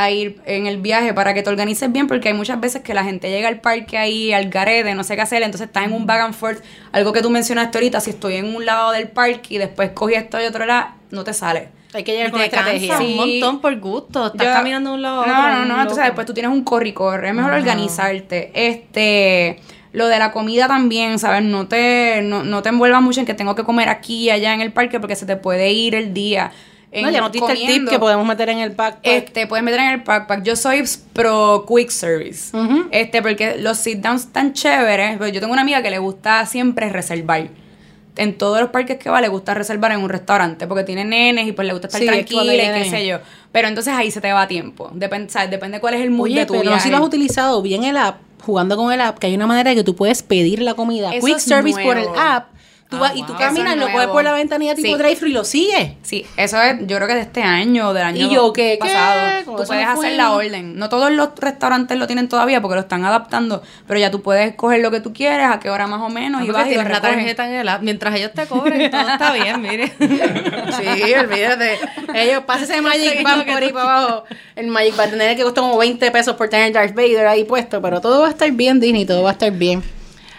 [0.00, 2.94] a ir en el viaje para que te organices bien, porque hay muchas veces que
[2.94, 5.92] la gente llega al parque ahí, al garete, no sé qué hacer, entonces estás en
[5.92, 9.08] un back and forth, algo que tú mencionaste ahorita, si estoy en un lado del
[9.08, 11.68] parque y después cogí esto y otro lado, no te sale.
[11.94, 12.98] Hay que llegar Y con te estrategia.
[12.98, 13.04] Sí.
[13.04, 14.26] un montón por gusto.
[14.26, 15.32] Estás Yo- caminando de un lado a otro.
[15.34, 15.64] No, no, no.
[15.68, 15.80] loco.
[15.80, 17.28] Entonces después tú tienes un corre y corre.
[17.30, 18.50] Es mejor organizarte.
[18.54, 19.58] Este.
[19.92, 21.42] Lo de la comida también, ¿sabes?
[21.42, 24.52] No te, no, no te envuelvas mucho en que tengo que comer aquí y allá
[24.52, 26.52] en el parque porque se te puede ir el día.
[26.90, 29.00] En No, ya diste el tip que podemos meter en el backpack.
[29.02, 30.42] Este, puedes meter en el backpack.
[30.42, 32.56] Yo soy pro quick service.
[32.90, 35.18] Este, porque los sit downs tan chéveres.
[35.18, 37.48] Pues yo tengo una amiga que le gusta siempre reservar.
[38.16, 41.46] en todos los parques que va le gusta reservar en un restaurante porque tiene nenes
[41.46, 43.18] y pues le gusta estar Sí, tranquila y qué sé yo.
[43.52, 44.90] Pero entonces ahí se te va tiempo.
[44.92, 45.50] Depende, ¿sabes?
[45.50, 47.96] Depende cuál es el mood Oye, de tu pero si lo has utilizado bien el
[47.96, 51.14] app, jugando con el app, que hay una manera que tú puedes pedir la comida.
[51.14, 52.48] Eso Quick service por el app.
[52.88, 54.12] Tú Ah, vas y tú caminas, lo es puedes nuevo.
[54.14, 54.94] por la ventanilla tipo Sí.
[54.94, 55.90] drive-thru y lo sigues.
[56.00, 58.78] Sí, eso es, yo creo que de este año o del año Y yo, ¿qué?
[58.80, 58.88] ¿Qué?
[58.88, 59.44] pasado.
[59.44, 60.16] Como Tú puedes no hacer fue.
[60.16, 60.78] la orden.
[60.78, 64.54] No todos los restaurantes lo tienen todavía porque lo están adaptando, pero ya tú puedes
[64.54, 66.82] coger lo que tú quieres, a qué hora más o menos, y vas y lo
[66.82, 67.02] recoges.
[67.02, 67.82] tarjeta en el app.
[67.82, 69.92] Mientras ellos te cobren, todo está bien, mire.
[69.98, 71.78] Sí, olvídate.
[72.14, 74.24] Ellos, pásese el Magic que por ahí para abajo.
[74.56, 77.44] El Magic va a tener que costar como 20 pesos por tener Darth Vader ahí
[77.44, 79.82] puesto, pero todo va a estar bien, Disney, todo va a estar bien.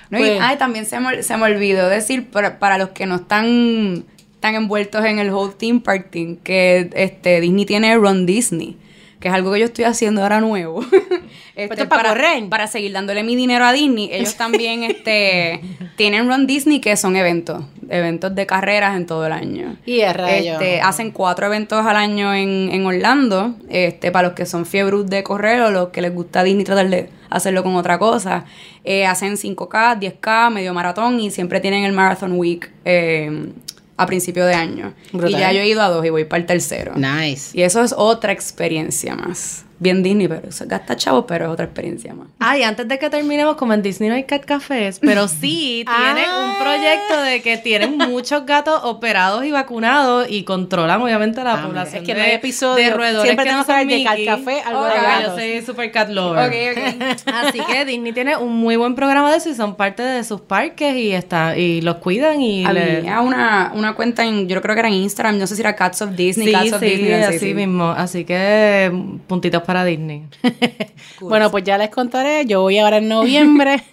[0.09, 3.05] No, y- Pues- ay, también se me, se me olvidó decir para, para los que
[3.05, 4.05] no están
[4.39, 8.77] tan envueltos en el whole theme park thing, que este Disney tiene Run Disney,
[9.19, 10.83] que es algo que yo estoy haciendo ahora nuevo.
[11.55, 12.47] Este, es para correr.
[12.47, 15.59] para seguir dándole mi dinero a Disney, ellos también este
[15.97, 19.75] tienen Run Disney que son eventos, eventos de carreras en todo el año.
[19.85, 20.53] Y rayos.
[20.61, 25.07] Este, hacen cuatro eventos al año en, en Orlando, este, para los que son fiebres
[25.07, 28.45] de correr o los que les gusta Disney tratar de hacerlo con otra cosa.
[28.83, 33.51] Eh, hacen 5K, 10K, medio maratón y siempre tienen el Marathon Week eh,
[33.97, 34.93] a principio de año.
[35.11, 35.31] Brutal.
[35.31, 36.93] Y ya yo he ido a dos y voy para el tercero.
[36.95, 37.57] Nice.
[37.57, 39.65] Y eso es otra experiencia más.
[39.81, 42.27] Bien Disney, pero eso gasta chavos, pero es otra experiencia más.
[42.39, 46.25] Ay, antes de que terminemos, como en Disney no hay cat cafés, pero sí tienen
[46.29, 46.51] Ah.
[46.57, 51.65] un proyecto de que tienen muchos gatos operados y vacunados y controlan obviamente la Ah,
[51.65, 52.83] población es que de, no hay episodio.
[52.83, 55.25] de roedores Siempre que tenemos que hablar de cat café, algo de Ok, gatos.
[55.27, 56.49] Yo soy super cat lover.
[56.77, 57.03] ok.
[57.33, 60.41] Así que Disney tiene un muy buen programa de eso y son parte de sus
[60.41, 64.79] parques y está y los cuidan y Había una, una cuenta en, yo creo que
[64.79, 67.13] era en Instagram, no sé si era Cats of Disney, Sí, Cats of sí, Disney.
[67.23, 67.53] así sí.
[67.53, 67.89] mismo.
[67.91, 70.25] Así que mm, puntitos para Disney.
[71.21, 72.45] Bueno, pues ya les contaré.
[72.45, 73.83] Yo voy ahora en noviembre.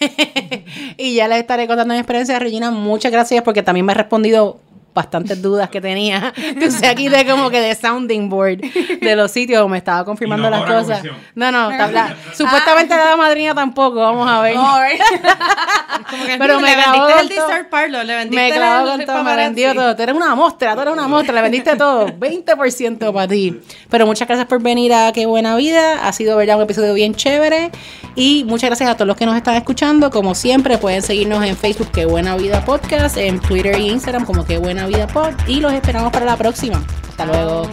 [0.96, 2.38] y ya les estaré contando mi experiencia.
[2.38, 4.60] Regina, muchas gracias porque también me ha respondido
[4.96, 6.32] bastantes dudas que tenía.
[6.36, 8.58] Entonces aquí de como que de sounding board
[9.00, 11.02] de los sitios me estaba confirmando no las cosas.
[11.34, 14.56] No, no, ta- la- supuestamente la madrina tampoco, vamos a ver.
[16.38, 17.46] Pero me le clavó vendiste con el todo.
[17.48, 19.96] dessert parlor, le vendiste Me el con todo, me vendió todo.
[19.96, 22.06] Tú eres una mostra, tú eres una mostra, le vendiste todo.
[22.18, 23.60] 20% para ti.
[23.90, 26.06] Pero muchas gracias por venir a Qué Buena Vida.
[26.06, 26.56] Ha sido, ¿verdad?
[26.56, 27.70] Un episodio bien chévere.
[28.14, 30.10] Y muchas gracias a todos los que nos están escuchando.
[30.10, 34.44] Como siempre, pueden seguirnos en Facebook Qué Buena Vida Podcast, en Twitter e Instagram como
[34.46, 36.80] Qué Buena Navidad Pod y los esperamos para la próxima.
[37.08, 37.68] Hasta luego.